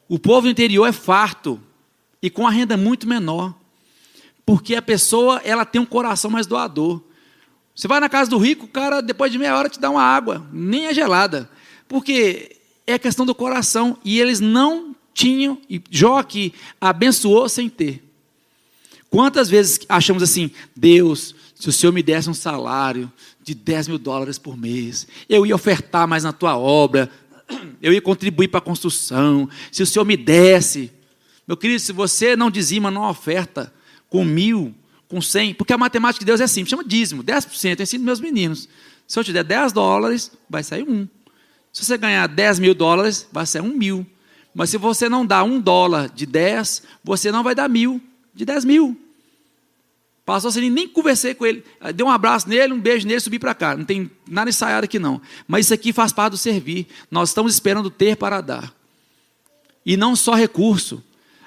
O 0.08 0.18
povo 0.18 0.48
do 0.48 0.50
interior 0.52 0.86
é 0.88 0.92
farto 0.92 1.60
e 2.22 2.30
com 2.30 2.48
a 2.48 2.52
renda 2.52 2.78
muito 2.78 3.08
menor. 3.08 3.54
Porque 4.46 4.76
a 4.76 4.82
pessoa, 4.82 5.42
ela 5.44 5.66
tem 5.66 5.82
um 5.82 5.86
coração 5.86 6.30
mais 6.30 6.46
doador. 6.46 7.02
Você 7.76 7.88
vai 7.88 8.00
na 8.00 8.10
casa 8.10 8.30
do 8.30 8.38
rico, 8.38 8.66
o 8.66 8.70
cara 8.70 9.02
depois 9.02 9.32
de 9.32 9.40
meia 9.40 9.58
hora 9.58 9.70
te 9.70 9.80
dá 9.80 9.90
uma 9.90 10.04
água, 10.04 10.46
nem 10.52 10.86
é 10.86 10.94
gelada. 10.94 11.50
Porque 11.88 12.58
é 12.86 13.00
questão 13.00 13.26
do 13.26 13.34
coração 13.34 13.98
e 14.04 14.20
eles 14.20 14.40
não 14.40 14.96
tinham, 15.14 15.60
e 15.70 15.82
Jó 15.90 16.18
aqui 16.18 16.54
abençoou 16.82 17.48
sem 17.48 17.70
ter. 17.70 18.04
Quantas 19.10 19.48
vezes 19.50 19.80
achamos 19.88 20.24
assim, 20.24 20.50
Deus, 20.76 21.36
se 21.54 21.70
o 21.70 21.72
Senhor 21.72 21.92
me 21.92 22.02
desse 22.02 22.30
um 22.30 22.34
salário 22.34 23.12
de 23.44 23.54
10 23.54 23.90
mil 23.90 23.98
dólares 24.00 24.40
por 24.40 24.58
mês, 24.58 25.08
eu 25.30 25.46
ia 25.46 25.56
ofertar 25.56 26.08
mais 26.08 26.24
na 26.24 26.34
tua 26.34 26.58
obra, 26.58 27.12
eu 27.82 27.94
ia 27.94 28.02
contribuir 28.02 28.48
para 28.48 28.58
a 28.58 28.62
construção, 28.62 29.48
se 29.72 29.84
o 29.84 29.86
Senhor 29.86 30.04
me 30.04 30.18
desse. 30.18 30.92
Meu 31.48 31.56
querido, 31.56 31.80
se 31.80 31.92
você 31.92 32.36
não 32.36 32.50
dizima, 32.50 32.90
não 32.90 33.08
oferta 33.08 33.72
com 34.14 34.24
mil, 34.24 34.72
com 35.10 35.20
cem, 35.20 35.56
porque 35.56 35.74
a 35.74 35.78
matemática 35.78 36.20
de 36.20 36.28
Deus 36.28 36.40
é 36.40 36.46
simples, 36.46 36.70
chama 36.70 36.84
dízimo, 36.84 37.24
10%, 37.24 37.80
eu 37.80 37.84
ensino 37.84 38.04
meus 38.04 38.20
meninos. 38.20 38.70
Se 39.08 39.18
eu 39.18 39.24
te 39.24 39.34
der 39.34 39.44
10 39.44 39.74
dólares, 39.74 40.32
vai 40.48 40.62
sair 40.62 40.88
um. 40.88 41.08
Se 41.72 41.84
você 41.84 41.98
ganhar 41.98 42.28
10 42.28 42.60
mil 42.60 42.76
dólares, 42.76 43.28
vai 43.32 43.48
sair 43.48 43.64
um 43.64 43.76
mil. 43.76 44.06
Mas 44.54 44.70
se 44.70 44.78
você 44.78 45.10
não 45.10 45.26
dá 45.26 45.44
um 45.44 45.60
dólar 45.60 46.10
de 46.10 46.28
10, 46.28 46.84
você 47.04 47.32
não 47.32 47.42
vai 47.42 47.56
dar 47.56 47.68
mil 47.68 48.00
de 48.36 48.46
10 48.46 48.66
mil. 48.66 48.96
Passou 50.24 50.50
assim, 50.50 50.70
nem 50.70 50.88
conversei 50.88 51.34
com 51.34 51.44
ele. 51.44 51.64
Dei 51.96 52.06
um 52.06 52.12
abraço 52.12 52.48
nele, 52.48 52.72
um 52.72 52.80
beijo 52.80 53.08
nele, 53.08 53.20
subi 53.20 53.40
para 53.40 53.56
cá. 53.56 53.76
Não 53.76 53.86
tem 53.86 54.12
nada 54.30 54.52
ensaiado 54.52 54.86
aqui 54.86 55.00
não. 55.00 55.20
Mas 55.48 55.66
isso 55.66 55.74
aqui 55.74 55.92
faz 55.92 56.14
parte 56.14 56.34
do 56.34 56.38
servir. 56.38 56.86
Nós 57.10 57.30
estamos 57.30 57.52
esperando 57.52 57.90
ter 57.90 58.16
para 58.16 58.42
dar. 58.42 58.72
E 59.84 59.98
não 59.98 60.16
só 60.16 60.36
recurso. 60.36 61.04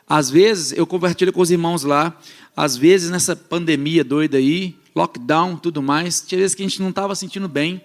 Às 0.09 0.31
vezes, 0.31 0.73
eu 0.73 0.87
compartilho 0.87 1.33
com 1.33 1.41
os 1.41 1.51
irmãos 1.51 1.83
lá, 1.83 2.17
às 2.57 2.77
vezes 2.77 3.11
nessa 3.11 3.35
pandemia 3.35 4.05
doida 4.05 4.37
aí, 4.37 4.77
lockdown, 4.95 5.57
tudo 5.57 5.83
mais, 5.83 6.21
tinha 6.21 6.41
vezes 6.41 6.55
que 6.55 6.63
a 6.63 6.69
gente 6.69 6.81
não 6.81 6.91
estava 6.91 7.15
sentindo 7.15 7.49
bem. 7.49 7.83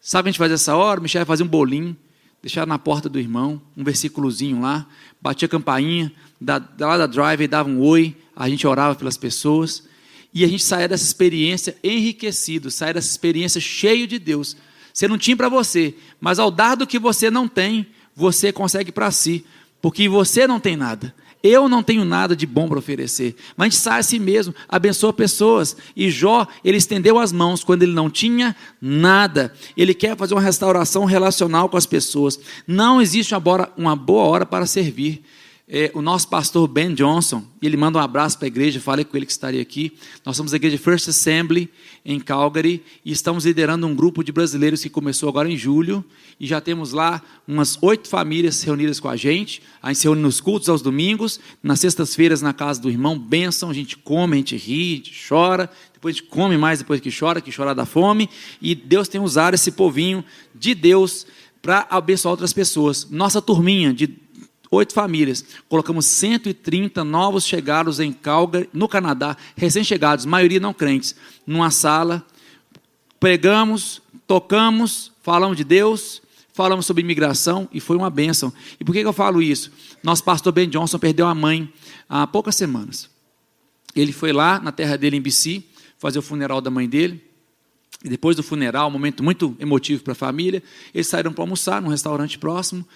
Sabe 0.00 0.28
a 0.28 0.32
gente 0.32 0.38
faz 0.38 0.50
essa 0.50 0.74
hora? 0.74 1.00
Michel 1.00 1.20
vai 1.20 1.26
fazer 1.26 1.42
um 1.42 1.48
bolinho, 1.48 1.96
deixar 2.40 2.66
na 2.66 2.78
porta 2.78 3.08
do 3.08 3.18
irmão, 3.18 3.60
um 3.76 3.84
versículozinho 3.84 4.60
lá, 4.60 4.86
batia 5.20 5.46
a 5.46 5.48
campainha, 5.48 6.12
da, 6.40 6.62
lá 6.78 6.96
da 6.96 7.06
drive, 7.06 7.46
dava 7.46 7.68
um 7.68 7.80
oi, 7.80 8.16
a 8.34 8.48
gente 8.48 8.66
orava 8.66 8.94
pelas 8.94 9.16
pessoas. 9.16 9.84
E 10.32 10.44
a 10.44 10.48
gente 10.48 10.62
saia 10.62 10.88
dessa 10.88 11.04
experiência 11.04 11.76
enriquecido, 11.82 12.70
saia 12.70 12.94
dessa 12.94 13.10
experiência 13.10 13.60
cheio 13.60 14.06
de 14.06 14.18
Deus. 14.18 14.56
Você 14.92 15.08
não 15.08 15.18
tinha 15.18 15.36
para 15.36 15.48
você, 15.48 15.94
mas 16.20 16.38
ao 16.38 16.50
dar 16.50 16.74
do 16.74 16.86
que 16.86 16.98
você 16.98 17.30
não 17.30 17.46
tem, 17.46 17.86
você 18.14 18.52
consegue 18.52 18.90
para 18.90 19.10
si, 19.10 19.44
porque 19.80 20.08
você 20.08 20.46
não 20.46 20.58
tem 20.58 20.76
nada. 20.76 21.14
Eu 21.46 21.68
não 21.68 21.82
tenho 21.82 22.04
nada 22.04 22.34
de 22.34 22.46
bom 22.46 22.68
para 22.68 22.78
oferecer, 22.78 23.36
mas 23.56 23.76
sai 23.76 24.00
a 24.00 24.02
si 24.02 24.18
mesmo, 24.18 24.54
abençoa 24.68 25.12
pessoas. 25.12 25.76
E 25.94 26.10
Jó, 26.10 26.46
ele 26.64 26.76
estendeu 26.76 27.18
as 27.18 27.32
mãos 27.32 27.62
quando 27.62 27.82
ele 27.82 27.92
não 27.92 28.10
tinha 28.10 28.56
nada. 28.80 29.52
Ele 29.76 29.94
quer 29.94 30.16
fazer 30.16 30.34
uma 30.34 30.40
restauração 30.40 31.04
relacional 31.04 31.68
com 31.68 31.76
as 31.76 31.86
pessoas. 31.86 32.38
Não 32.66 33.00
existe 33.00 33.34
uma 33.76 33.94
boa 33.94 34.24
hora 34.24 34.46
para 34.46 34.66
servir 34.66 35.22
é, 35.68 35.90
o 35.94 36.00
nosso 36.00 36.28
pastor 36.28 36.68
Ben 36.68 36.94
Johnson, 36.94 37.42
ele 37.60 37.76
manda 37.76 37.98
um 37.98 38.00
abraço 38.00 38.38
para 38.38 38.46
a 38.46 38.48
igreja, 38.48 38.78
falei 38.78 39.04
com 39.04 39.16
ele 39.16 39.26
que 39.26 39.32
estaria 39.32 39.60
aqui. 39.60 39.92
Nós 40.24 40.36
somos 40.36 40.52
a 40.52 40.56
igreja 40.56 40.78
First 40.78 41.08
Assembly 41.08 41.68
em 42.04 42.20
Calgary 42.20 42.84
e 43.04 43.10
estamos 43.10 43.44
liderando 43.44 43.84
um 43.84 43.92
grupo 43.92 44.22
de 44.22 44.30
brasileiros 44.30 44.80
que 44.80 44.88
começou 44.88 45.28
agora 45.28 45.50
em 45.50 45.56
julho 45.56 46.04
e 46.38 46.46
já 46.46 46.60
temos 46.60 46.92
lá 46.92 47.20
umas 47.48 47.76
oito 47.82 48.08
famílias 48.08 48.62
reunidas 48.62 49.00
com 49.00 49.08
a 49.08 49.16
gente. 49.16 49.60
A 49.82 49.88
gente 49.88 49.98
se 49.98 50.04
reúne 50.04 50.22
nos 50.22 50.40
cultos 50.40 50.68
aos 50.68 50.82
domingos, 50.82 51.40
nas 51.60 51.80
sextas-feiras 51.80 52.40
na 52.40 52.52
casa 52.52 52.80
do 52.80 52.88
irmão, 52.88 53.18
bênção, 53.18 53.68
a 53.68 53.74
gente 53.74 53.96
come, 53.96 54.34
a 54.34 54.36
gente 54.36 54.56
ri, 54.56 54.92
a 54.92 54.96
gente 54.96 55.28
chora, 55.28 55.68
depois 55.92 56.14
a 56.14 56.18
gente 56.18 56.28
come 56.28 56.56
mais 56.56 56.78
depois 56.78 57.00
que 57.00 57.10
chora, 57.10 57.40
que 57.40 57.50
chora 57.50 57.74
da 57.74 57.84
fome 57.84 58.30
e 58.62 58.72
Deus 58.72 59.08
tem 59.08 59.20
usado 59.20 59.54
esse 59.54 59.72
povinho 59.72 60.24
de 60.54 60.76
Deus 60.76 61.26
para 61.60 61.88
abençoar 61.90 62.30
outras 62.30 62.52
pessoas. 62.52 63.10
Nossa 63.10 63.42
turminha 63.42 63.92
de 63.92 64.06
oito 64.70 64.92
famílias. 64.92 65.44
Colocamos 65.68 66.06
130 66.06 67.04
novos 67.04 67.46
chegados 67.46 68.00
em 68.00 68.12
Calgary, 68.12 68.68
no 68.72 68.88
Canadá, 68.88 69.36
recém-chegados, 69.56 70.24
maioria 70.24 70.60
não 70.60 70.74
crentes, 70.74 71.14
numa 71.46 71.70
sala. 71.70 72.24
Pregamos, 73.18 74.02
tocamos, 74.26 75.12
falamos 75.22 75.56
de 75.56 75.64
Deus, 75.64 76.22
falamos 76.52 76.86
sobre 76.86 77.02
imigração 77.02 77.68
e 77.72 77.80
foi 77.80 77.96
uma 77.96 78.10
bênção. 78.10 78.52
E 78.80 78.84
por 78.84 78.92
que 78.92 79.00
eu 79.00 79.12
falo 79.12 79.42
isso? 79.42 79.70
Nosso 80.02 80.24
pastor 80.24 80.52
Ben 80.52 80.68
Johnson 80.68 80.98
perdeu 80.98 81.26
a 81.26 81.34
mãe 81.34 81.72
há 82.08 82.26
poucas 82.26 82.56
semanas. 82.56 83.10
Ele 83.94 84.12
foi 84.12 84.32
lá 84.32 84.60
na 84.60 84.72
terra 84.72 84.96
dele 84.96 85.16
em 85.16 85.20
BC 85.20 85.62
fazer 85.98 86.18
o 86.18 86.22
funeral 86.22 86.60
da 86.60 86.70
mãe 86.70 86.88
dele. 86.88 87.22
E 88.04 88.08
depois 88.08 88.36
do 88.36 88.42
funeral, 88.42 88.88
um 88.88 88.90
momento 88.92 89.22
muito 89.22 89.56
emotivo 89.58 90.02
para 90.02 90.12
a 90.12 90.16
família, 90.16 90.62
eles 90.94 91.06
saíram 91.06 91.32
para 91.32 91.42
almoçar 91.42 91.80
num 91.80 91.88
restaurante 91.88 92.38
próximo. 92.38 92.86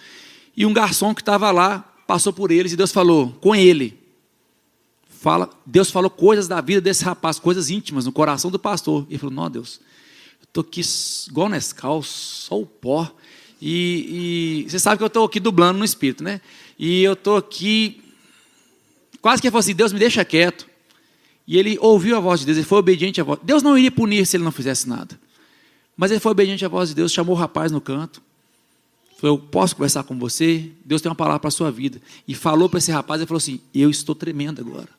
E 0.55 0.65
um 0.65 0.73
garçom 0.73 1.13
que 1.13 1.21
estava 1.21 1.51
lá 1.51 1.79
passou 2.05 2.33
por 2.33 2.51
eles 2.51 2.73
e 2.73 2.75
Deus 2.75 2.91
falou 2.91 3.31
com 3.41 3.55
ele. 3.55 3.97
Fala, 5.07 5.49
Deus 5.65 5.91
falou 5.91 6.09
coisas 6.09 6.47
da 6.47 6.59
vida 6.61 6.81
desse 6.81 7.03
rapaz, 7.03 7.39
coisas 7.39 7.69
íntimas 7.69 8.05
no 8.05 8.11
coração 8.11 8.49
do 8.49 8.57
pastor. 8.57 9.05
E 9.07 9.13
ele 9.13 9.19
falou: 9.19 9.35
Não, 9.35 9.49
Deus, 9.49 9.79
eu 10.41 10.45
estou 10.45 10.61
aqui 10.61 10.81
igual 11.29 11.47
Nescau, 11.47 12.01
só 12.01 12.59
o 12.59 12.65
pó. 12.65 13.09
E, 13.61 14.63
e 14.65 14.69
você 14.69 14.79
sabe 14.79 14.97
que 14.97 15.03
eu 15.03 15.07
estou 15.07 15.23
aqui 15.23 15.39
dublando 15.39 15.77
no 15.77 15.85
espírito, 15.85 16.23
né? 16.23 16.41
E 16.77 17.03
eu 17.03 17.13
estou 17.13 17.37
aqui, 17.37 18.01
quase 19.21 19.39
que 19.39 19.47
ele 19.47 19.51
falou 19.51 19.59
assim: 19.59 19.75
Deus 19.75 19.93
me 19.93 19.99
deixa 19.99 20.25
quieto. 20.25 20.67
E 21.47 21.57
ele 21.57 21.77
ouviu 21.79 22.17
a 22.17 22.19
voz 22.19 22.39
de 22.39 22.45
Deus, 22.47 22.57
ele 22.57 22.65
foi 22.65 22.79
obediente 22.79 23.21
à 23.21 23.23
voz. 23.23 23.39
Deus 23.43 23.61
não 23.61 23.77
iria 23.77 23.91
punir 23.91 24.25
se 24.25 24.37
ele 24.37 24.43
não 24.43 24.51
fizesse 24.51 24.89
nada. 24.89 25.19
Mas 25.95 26.09
ele 26.09 26.19
foi 26.19 26.31
obediente 26.31 26.65
à 26.65 26.67
voz 26.67 26.89
de 26.89 26.95
Deus, 26.95 27.11
chamou 27.11 27.35
o 27.35 27.37
rapaz 27.37 27.71
no 27.71 27.79
canto. 27.79 28.21
Falou, 29.21 29.37
eu 29.37 29.39
posso 29.39 29.75
conversar 29.75 30.01
com 30.03 30.17
você? 30.17 30.71
Deus 30.83 30.99
tem 30.99 31.07
uma 31.07 31.15
palavra 31.15 31.39
para 31.39 31.49
a 31.49 31.51
sua 31.51 31.71
vida. 31.71 32.01
E 32.27 32.33
falou 32.33 32.67
para 32.67 32.79
esse 32.79 32.91
rapaz, 32.91 33.21
ele 33.21 33.27
falou 33.27 33.37
assim, 33.37 33.61
eu 33.71 33.87
estou 33.91 34.15
tremendo 34.15 34.61
agora. 34.61 34.89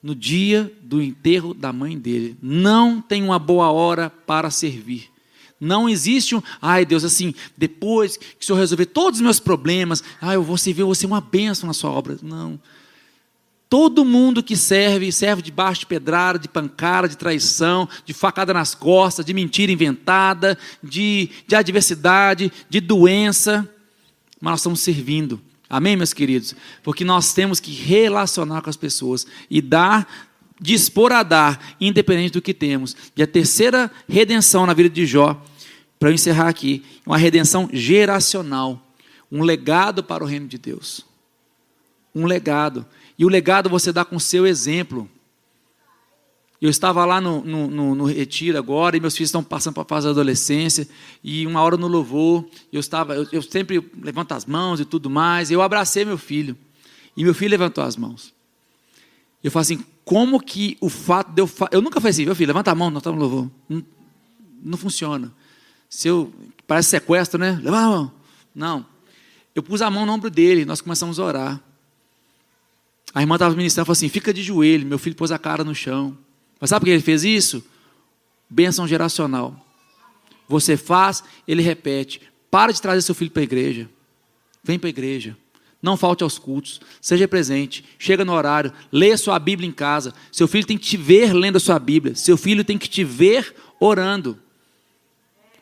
No 0.00 0.14
dia 0.14 0.72
do 0.80 1.02
enterro 1.02 1.52
da 1.52 1.72
mãe 1.72 1.98
dele, 1.98 2.36
não 2.40 3.02
tem 3.02 3.24
uma 3.24 3.36
boa 3.36 3.68
hora 3.72 4.10
para 4.10 4.48
servir. 4.48 5.10
Não 5.58 5.88
existe 5.88 6.36
um, 6.36 6.42
ai 6.62 6.86
Deus, 6.86 7.02
assim, 7.02 7.34
depois 7.56 8.16
que 8.16 8.42
o 8.42 8.44
Senhor 8.46 8.58
resolver 8.58 8.86
todos 8.86 9.18
os 9.18 9.24
meus 9.24 9.40
problemas, 9.40 10.04
ai 10.20 10.36
eu 10.36 10.44
vou 10.44 10.56
servir, 10.56 10.82
eu 10.82 10.86
vou 10.86 10.94
ser 10.94 11.06
uma 11.06 11.20
bênção 11.20 11.66
na 11.66 11.72
sua 11.74 11.90
obra. 11.90 12.16
Não. 12.22 12.60
Todo 13.70 14.04
mundo 14.04 14.42
que 14.42 14.56
serve, 14.56 15.12
serve 15.12 15.40
debaixo 15.40 15.80
de 15.80 15.86
pedrada, 15.86 16.40
de 16.40 16.48
pancada, 16.48 17.08
de 17.08 17.16
traição, 17.16 17.88
de 18.04 18.12
facada 18.12 18.52
nas 18.52 18.74
costas, 18.74 19.24
de 19.24 19.32
mentira 19.32 19.70
inventada, 19.70 20.58
de, 20.82 21.30
de 21.46 21.54
adversidade, 21.54 22.52
de 22.68 22.80
doença. 22.80 23.66
Mas 24.40 24.50
nós 24.50 24.60
estamos 24.60 24.80
servindo. 24.80 25.40
Amém, 25.68 25.96
meus 25.96 26.12
queridos? 26.12 26.52
Porque 26.82 27.04
nós 27.04 27.32
temos 27.32 27.60
que 27.60 27.70
relacionar 27.70 28.60
com 28.60 28.68
as 28.68 28.76
pessoas 28.76 29.24
e 29.48 29.62
dar, 29.62 30.06
dispor 30.60 31.12
a 31.12 31.22
dar, 31.22 31.76
independente 31.80 32.32
do 32.32 32.42
que 32.42 32.52
temos. 32.52 32.96
E 33.16 33.22
a 33.22 33.26
terceira 33.26 33.88
redenção 34.08 34.66
na 34.66 34.74
vida 34.74 34.90
de 34.90 35.06
Jó 35.06 35.40
para 36.00 36.08
eu 36.08 36.14
encerrar 36.14 36.48
aqui, 36.48 36.82
uma 37.04 37.18
redenção 37.18 37.68
geracional, 37.70 38.82
um 39.30 39.42
legado 39.42 40.02
para 40.02 40.24
o 40.24 40.26
reino 40.26 40.48
de 40.48 40.56
Deus. 40.56 41.04
Um 42.14 42.24
legado. 42.24 42.86
E 43.20 43.24
o 43.26 43.28
legado 43.28 43.68
você 43.68 43.92
dá 43.92 44.02
com 44.02 44.16
o 44.16 44.20
seu 44.20 44.46
exemplo. 44.46 45.06
Eu 46.58 46.70
estava 46.70 47.04
lá 47.04 47.20
no, 47.20 47.44
no, 47.44 47.70
no, 47.70 47.94
no, 47.94 48.04
retiro 48.06 48.56
agora, 48.56 48.96
e 48.96 49.00
meus 49.00 49.14
filhos 49.14 49.28
estão 49.28 49.44
passando 49.44 49.74
para 49.74 49.82
a 49.82 49.86
fase 49.86 50.06
da 50.06 50.12
adolescência, 50.12 50.88
e 51.22 51.46
uma 51.46 51.60
hora 51.60 51.76
no 51.76 51.86
louvor, 51.86 52.46
eu 52.72 52.80
estava, 52.80 53.14
eu, 53.14 53.26
eu 53.30 53.42
sempre 53.42 53.78
levanto 54.00 54.32
as 54.32 54.46
mãos 54.46 54.80
e 54.80 54.86
tudo 54.86 55.10
mais, 55.10 55.50
eu 55.50 55.60
abracei 55.60 56.02
meu 56.02 56.16
filho, 56.16 56.56
e 57.14 57.22
meu 57.22 57.34
filho 57.34 57.50
levantou 57.50 57.84
as 57.84 57.94
mãos. 57.94 58.32
Eu 59.44 59.50
falo 59.50 59.60
assim, 59.60 59.84
como 60.02 60.40
que 60.40 60.78
o 60.80 60.88
fato 60.88 61.30
de 61.30 61.42
eu. 61.42 61.50
Eu 61.70 61.82
nunca 61.82 62.00
falei 62.00 62.12
assim, 62.12 62.24
meu 62.24 62.34
filho, 62.34 62.48
levanta 62.48 62.70
a 62.70 62.74
mão, 62.74 62.88
nós 62.88 63.02
estamos 63.02 63.20
no 63.20 63.26
louvor. 63.26 63.50
Não, 63.68 63.84
não 64.62 64.78
funciona. 64.78 65.30
Se 65.90 66.08
eu, 66.08 66.32
parece 66.66 66.88
sequestro, 66.88 67.38
né? 67.38 67.60
Levanta 67.62 67.84
a 67.84 67.88
mão. 67.90 68.12
Não. 68.54 68.86
Eu 69.54 69.62
pus 69.62 69.82
a 69.82 69.90
mão 69.90 70.06
no 70.06 70.12
ombro 70.12 70.30
dele, 70.30 70.64
nós 70.64 70.80
começamos 70.80 71.20
a 71.20 71.24
orar. 71.24 71.69
A 73.14 73.20
irmã 73.20 73.34
estava 73.36 73.54
ministrando, 73.54 73.86
falou 73.86 73.94
assim: 73.94 74.08
fica 74.08 74.32
de 74.32 74.42
joelho. 74.42 74.86
Meu 74.86 74.98
filho 74.98 75.16
pôs 75.16 75.32
a 75.32 75.38
cara 75.38 75.64
no 75.64 75.74
chão. 75.74 76.16
Mas 76.60 76.70
sabe 76.70 76.80
por 76.80 76.86
que 76.86 76.92
ele 76.92 77.02
fez 77.02 77.24
isso? 77.24 77.64
Bênção 78.48 78.86
geracional. 78.86 79.66
Você 80.48 80.76
faz, 80.76 81.22
ele 81.46 81.62
repete. 81.62 82.20
Para 82.50 82.72
de 82.72 82.82
trazer 82.82 83.02
seu 83.02 83.14
filho 83.14 83.30
para 83.30 83.42
a 83.42 83.44
igreja. 83.44 83.88
Vem 84.62 84.78
para 84.78 84.88
a 84.88 84.90
igreja. 84.90 85.36
Não 85.82 85.96
falte 85.96 86.22
aos 86.22 86.38
cultos. 86.38 86.80
Seja 87.00 87.26
presente. 87.26 87.84
Chega 87.98 88.24
no 88.24 88.32
horário. 88.32 88.72
Leia 88.92 89.16
sua 89.16 89.38
Bíblia 89.38 89.68
em 89.68 89.72
casa. 89.72 90.12
Seu 90.30 90.46
filho 90.46 90.66
tem 90.66 90.76
que 90.76 90.84
te 90.84 90.96
ver 90.96 91.32
lendo 91.32 91.56
a 91.56 91.60
sua 91.60 91.78
Bíblia. 91.78 92.14
Seu 92.14 92.36
filho 92.36 92.64
tem 92.64 92.76
que 92.76 92.88
te 92.88 93.02
ver 93.04 93.54
orando. 93.78 94.38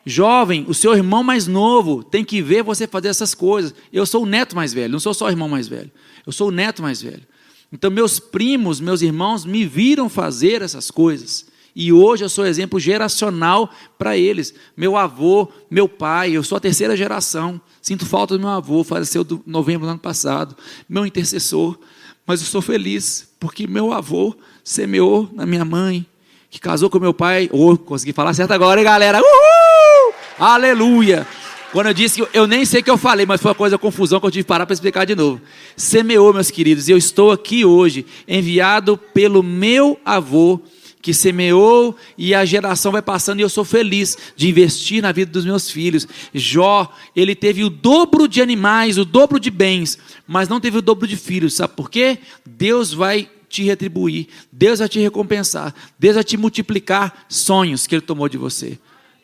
Jovem, 0.05 0.65
o 0.67 0.73
seu 0.73 0.95
irmão 0.95 1.23
mais 1.23 1.45
novo 1.45 2.03
tem 2.03 2.25
que 2.25 2.41
ver 2.41 2.63
você 2.63 2.87
fazer 2.87 3.09
essas 3.09 3.35
coisas. 3.35 3.73
Eu 3.93 4.05
sou 4.05 4.23
o 4.23 4.25
neto 4.25 4.55
mais 4.55 4.73
velho, 4.73 4.91
não 4.91 4.99
sou 4.99 5.13
só 5.13 5.25
o 5.25 5.29
irmão 5.29 5.47
mais 5.47 5.67
velho. 5.67 5.91
Eu 6.25 6.31
sou 6.31 6.47
o 6.47 6.51
neto 6.51 6.81
mais 6.81 7.01
velho. 7.01 7.27
Então, 7.71 7.91
meus 7.91 8.19
primos, 8.19 8.79
meus 8.79 9.01
irmãos 9.01 9.45
me 9.45 9.65
viram 9.65 10.09
fazer 10.09 10.61
essas 10.61 10.89
coisas. 10.89 11.45
E 11.75 11.93
hoje 11.93 12.25
eu 12.25 12.29
sou 12.29 12.45
exemplo 12.45 12.79
geracional 12.79 13.69
para 13.97 14.17
eles. 14.17 14.53
Meu 14.75 14.97
avô, 14.97 15.47
meu 15.69 15.87
pai, 15.87 16.31
eu 16.31 16.43
sou 16.43 16.57
a 16.57 16.59
terceira 16.59 16.97
geração. 16.97 17.61
Sinto 17.81 18.05
falta 18.05 18.35
do 18.35 18.39
meu 18.39 18.49
avô, 18.49 18.83
faleceu 18.83 19.25
em 19.29 19.41
novembro 19.45 19.85
do 19.85 19.91
ano 19.91 19.99
passado. 19.99 20.55
Meu 20.87 21.05
intercessor. 21.05 21.77
Mas 22.25 22.41
eu 22.41 22.47
sou 22.47 22.61
feliz, 22.61 23.29
porque 23.39 23.65
meu 23.65 23.93
avô 23.93 24.35
semeou 24.63 25.29
na 25.33 25.45
minha 25.45 25.65
mãe, 25.65 26.05
que 26.49 26.59
casou 26.59 26.89
com 26.89 26.99
meu 26.99 27.13
pai. 27.13 27.49
Oh, 27.51 27.77
consegui 27.77 28.13
falar 28.13 28.33
certo 28.33 28.51
agora, 28.51 28.79
hein, 28.79 28.85
galera? 28.85 29.19
Uhul! 29.19 30.13
Aleluia! 30.37 31.25
Quando 31.71 31.87
eu 31.87 31.93
disse 31.93 32.23
eu 32.33 32.47
nem 32.47 32.65
sei 32.65 32.81
o 32.81 32.83
que 32.83 32.89
eu 32.89 32.97
falei, 32.97 33.25
mas 33.25 33.41
foi 33.41 33.49
uma 33.49 33.55
coisa 33.55 33.77
confusão 33.77 34.19
que 34.19 34.25
eu 34.25 34.31
tive 34.31 34.43
que 34.43 34.47
parar 34.47 34.65
para 34.65 34.73
explicar 34.73 35.05
de 35.05 35.15
novo. 35.15 35.39
Semeou, 35.77 36.33
meus 36.33 36.49
queridos, 36.49 36.87
e 36.87 36.91
eu 36.91 36.97
estou 36.97 37.31
aqui 37.31 37.63
hoje, 37.63 38.05
enviado 38.27 38.97
pelo 38.97 39.43
meu 39.43 39.99
avô, 40.03 40.59
que 41.01 41.13
semeou 41.13 41.95
e 42.17 42.33
a 42.33 42.43
geração 42.43 42.91
vai 42.91 43.01
passando 43.01 43.39
e 43.39 43.43
eu 43.43 43.49
sou 43.49 43.63
feliz 43.63 44.17
de 44.35 44.49
investir 44.49 45.01
na 45.01 45.11
vida 45.11 45.31
dos 45.31 45.45
meus 45.45 45.69
filhos. 45.69 46.07
Jó, 46.33 46.91
ele 47.15 47.35
teve 47.35 47.63
o 47.63 47.69
dobro 47.69 48.27
de 48.27 48.41
animais, 48.41 48.97
o 48.97 49.05
dobro 49.05 49.39
de 49.39 49.51
bens, 49.51 49.97
mas 50.27 50.49
não 50.49 50.59
teve 50.59 50.79
o 50.79 50.81
dobro 50.81 51.07
de 51.07 51.15
filhos. 51.15 51.53
Sabe 51.53 51.73
por 51.75 51.89
quê? 51.89 52.17
Deus 52.45 52.91
vai 52.91 53.29
te 53.47 53.63
retribuir, 53.63 54.27
Deus 54.51 54.79
vai 54.79 54.89
te 54.89 54.99
recompensar, 54.99 55.73
Deus 55.97 56.15
vai 56.15 56.23
te 56.23 56.35
multiplicar 56.35 57.25
sonhos 57.29 57.87
que 57.87 57.95
ele 57.95 58.01
tomou 58.01 58.27
de 58.27 58.37
você 58.37 58.77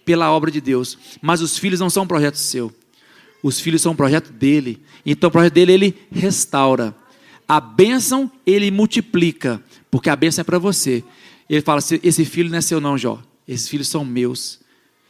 pela 0.06 0.32
obra 0.32 0.52
de 0.52 0.62
Deus. 0.62 0.98
Mas 1.22 1.42
os 1.42 1.58
filhos 1.58 1.80
não 1.80 1.90
são 1.90 2.04
um 2.04 2.08
projeto 2.08 2.36
seu. 2.36 2.72
Os 3.44 3.60
filhos 3.60 3.82
são 3.82 3.92
um 3.92 3.96
projeto 3.96 4.32
dele. 4.32 4.82
Então 5.06 5.28
o 5.28 5.32
projeto 5.32 5.54
dele 5.54 5.74
ele 5.74 5.98
restaura. 6.12 6.96
A 7.48 7.60
bênção 7.60 8.32
ele 8.46 8.72
multiplica, 8.72 9.62
porque 9.92 10.10
a 10.10 10.16
bênção 10.16 10.42
é 10.42 10.46
para 10.46 10.58
você. 10.58 11.04
Ele 11.50 11.62
fala: 11.62 11.80
esse 12.02 12.26
filho 12.26 12.50
não 12.50 12.58
é 12.58 12.62
seu, 12.62 12.80
não, 12.80 12.98
Jó. 12.98 13.22
Esses 13.48 13.68
filhos 13.68 13.88
são 13.88 14.04
meus. 14.04 14.60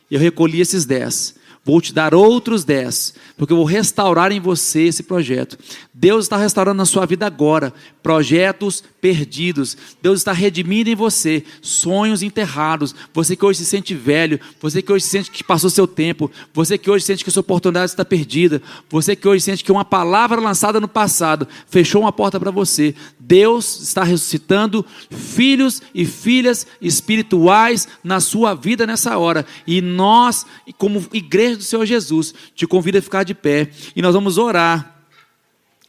Eu 0.10 0.20
recolhi 0.20 0.60
esses 0.60 0.86
dez. 0.86 1.36
Vou 1.64 1.82
te 1.82 1.92
dar 1.92 2.14
outros 2.14 2.64
dez, 2.64 3.16
porque 3.36 3.52
eu 3.52 3.58
vou 3.58 3.66
restaurar 3.66 4.32
em 4.32 4.40
você 4.40 4.82
esse 4.82 5.02
projeto. 5.02 5.58
Deus 5.98 6.26
está 6.26 6.36
restaurando 6.36 6.78
na 6.78 6.84
sua 6.84 7.06
vida 7.06 7.26
agora 7.26 7.74
projetos 8.04 8.84
perdidos. 9.00 9.78
Deus 10.02 10.20
está 10.20 10.34
redimindo 10.34 10.90
em 10.90 10.96
você 10.96 11.42
sonhos 11.62 12.22
enterrados. 12.22 12.94
Você 13.14 13.34
que 13.34 13.46
hoje 13.46 13.60
se 13.60 13.66
sente 13.66 13.96
velho, 13.96 14.38
você 14.60 14.82
que 14.82 14.92
hoje 14.92 15.06
sente 15.06 15.32
que 15.32 15.42
passou 15.42 15.70
seu 15.70 15.88
tempo, 15.88 16.30
você 16.54 16.78
que 16.78 16.92
hoje 16.92 17.06
sente 17.06 17.24
que 17.24 17.32
sua 17.32 17.40
oportunidade 17.40 17.92
está 17.92 18.04
perdida, 18.04 18.62
você 18.90 19.16
que 19.16 19.26
hoje 19.26 19.42
sente 19.42 19.64
que 19.64 19.72
uma 19.72 19.86
palavra 19.86 20.42
lançada 20.42 20.82
no 20.82 20.88
passado 20.90 21.48
fechou 21.66 22.02
uma 22.02 22.12
porta 22.12 22.42
para 22.42 22.52
você. 22.52 22.94
Deus 23.18 23.80
está 23.80 24.04
ressuscitando 24.04 24.86
filhos 25.10 25.82
e 25.94 26.04
filhas 26.04 26.68
espirituais 26.82 27.88
na 28.04 28.20
sua 28.20 28.54
vida 28.54 28.86
nessa 28.86 29.18
hora. 29.18 29.46
E 29.66 29.80
nós, 29.80 30.46
como 30.78 31.08
igreja 31.14 31.56
do 31.56 31.64
Senhor 31.64 31.86
Jesus, 31.86 32.34
te 32.54 32.68
convido 32.68 32.98
a 32.98 33.02
ficar 33.02 33.24
de 33.24 33.34
pé 33.34 33.70
e 33.96 34.02
nós 34.02 34.14
vamos 34.14 34.38
orar 34.38 34.95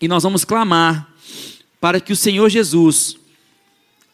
e 0.01 0.09
nós 0.09 0.23
vamos 0.23 0.45
clamar 0.45 1.09
para 1.81 2.01
que 2.01 2.13
o 2.13 2.17
Senhor 2.17 2.49
Jesus 2.49 3.17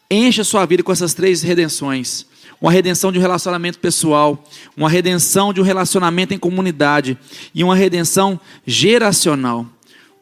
encha 0.09 0.41
a 0.41 0.45
sua 0.45 0.65
vida 0.65 0.83
com 0.83 0.91
essas 0.91 1.13
três 1.13 1.41
redenções: 1.41 2.25
uma 2.61 2.71
redenção 2.71 3.11
de 3.11 3.17
um 3.17 3.21
relacionamento 3.21 3.79
pessoal, 3.79 4.43
uma 4.75 4.89
redenção 4.89 5.53
de 5.53 5.59
um 5.59 5.63
relacionamento 5.63 6.33
em 6.33 6.39
comunidade 6.39 7.17
e 7.53 7.63
uma 7.63 7.75
redenção 7.75 8.39
geracional. 8.65 9.65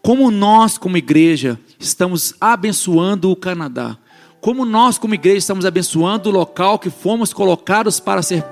Como 0.02 0.32
nós, 0.32 0.78
como 0.78 0.98
igreja, 0.98 1.60
estamos 1.80 2.34
abençoando 2.42 3.30
o 3.30 3.36
Canadá. 3.36 3.98
Como 4.40 4.66
nós, 4.66 4.98
como 4.98 5.14
igreja, 5.14 5.38
estamos 5.38 5.66
abençoando 5.66 6.30
o 6.30 6.32
local 6.32 6.80
que 6.80 6.90
fomos 6.90 7.32
colocados 7.32 8.00
para 8.00 8.24
ser 8.24 8.44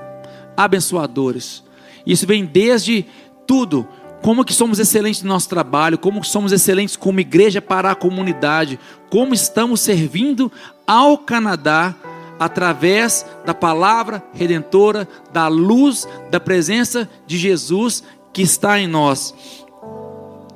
abençoadores. 0.56 1.64
Isso 2.06 2.26
vem 2.26 2.44
desde 2.44 3.04
tudo, 3.46 3.86
como 4.22 4.44
que 4.44 4.52
somos 4.52 4.78
excelentes 4.78 5.22
no 5.22 5.28
nosso 5.28 5.48
trabalho, 5.48 5.98
como 5.98 6.22
somos 6.22 6.52
excelentes 6.52 6.96
como 6.96 7.20
igreja 7.20 7.62
para 7.62 7.90
a 7.90 7.94
comunidade, 7.94 8.78
como 9.08 9.34
estamos 9.34 9.80
servindo 9.80 10.52
ao 10.86 11.16
Canadá 11.18 11.94
através 12.38 13.26
da 13.44 13.54
palavra 13.54 14.22
redentora, 14.32 15.08
da 15.32 15.48
luz, 15.48 16.08
da 16.30 16.40
presença 16.40 17.08
de 17.26 17.36
Jesus 17.36 18.02
que 18.32 18.42
está 18.42 18.78
em 18.78 18.86
nós. 18.86 19.34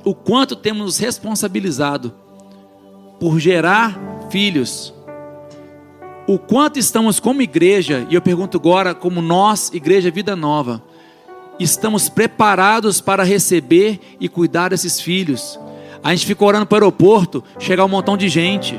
O 0.05 0.15
quanto 0.15 0.57
temos 0.57 0.85
nos 0.85 0.99
responsabilizado 0.99 2.15
por 3.19 3.39
gerar 3.39 3.99
filhos. 4.31 4.93
O 6.27 6.39
quanto 6.39 6.79
estamos 6.79 7.21
como 7.21 7.43
igreja, 7.43 8.07
e 8.11 8.15
eu 8.15 8.23
pergunto 8.23 8.57
agora, 8.57 8.95
como 8.95 9.21
nós, 9.21 9.71
Igreja 9.73 10.11
Vida 10.11 10.35
Nova, 10.35 10.83
estamos 11.59 12.09
preparados 12.09 13.01
para 13.01 13.25
receber 13.25 14.01
e 14.21 14.29
cuidar 14.29 14.71
desses 14.71 15.01
filhos. 15.01 15.59
A 16.03 16.11
gente 16.15 16.27
fica 16.27 16.45
orando 16.45 16.67
para 16.67 16.77
o 16.77 16.85
aeroporto, 16.85 17.43
chegar 17.59 17.85
um 17.85 17.89
montão 17.89 18.17
de 18.17 18.29
gente. 18.29 18.79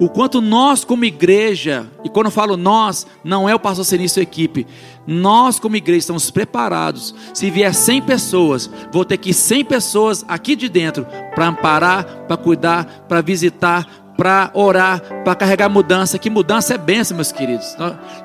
O 0.00 0.08
quanto 0.08 0.40
nós, 0.40 0.84
como 0.84 1.04
igreja, 1.04 1.90
e 2.04 2.08
quando 2.08 2.26
eu 2.26 2.32
falo 2.32 2.56
nós, 2.56 3.06
não 3.24 3.48
é 3.48 3.54
o 3.54 3.58
pastor 3.58 3.84
Senin 3.84 4.06
e 4.16 4.20
equipe, 4.20 4.66
nós, 5.04 5.58
como 5.58 5.74
igreja, 5.74 5.98
estamos 5.98 6.30
preparados. 6.30 7.14
Se 7.34 7.50
vier 7.50 7.74
100 7.74 8.02
pessoas, 8.02 8.70
vou 8.92 9.04
ter 9.04 9.16
que 9.16 9.32
100 9.32 9.64
pessoas 9.64 10.24
aqui 10.28 10.54
de 10.54 10.68
dentro 10.68 11.04
para 11.34 11.48
amparar, 11.48 12.04
para 12.28 12.36
cuidar, 12.36 13.06
para 13.08 13.20
visitar, 13.20 14.07
para 14.18 14.50
orar, 14.52 15.00
para 15.22 15.36
carregar 15.36 15.68
mudança. 15.68 16.18
Que 16.18 16.28
mudança 16.28 16.74
é 16.74 16.78
benção, 16.78 17.16
meus 17.16 17.30
queridos. 17.30 17.76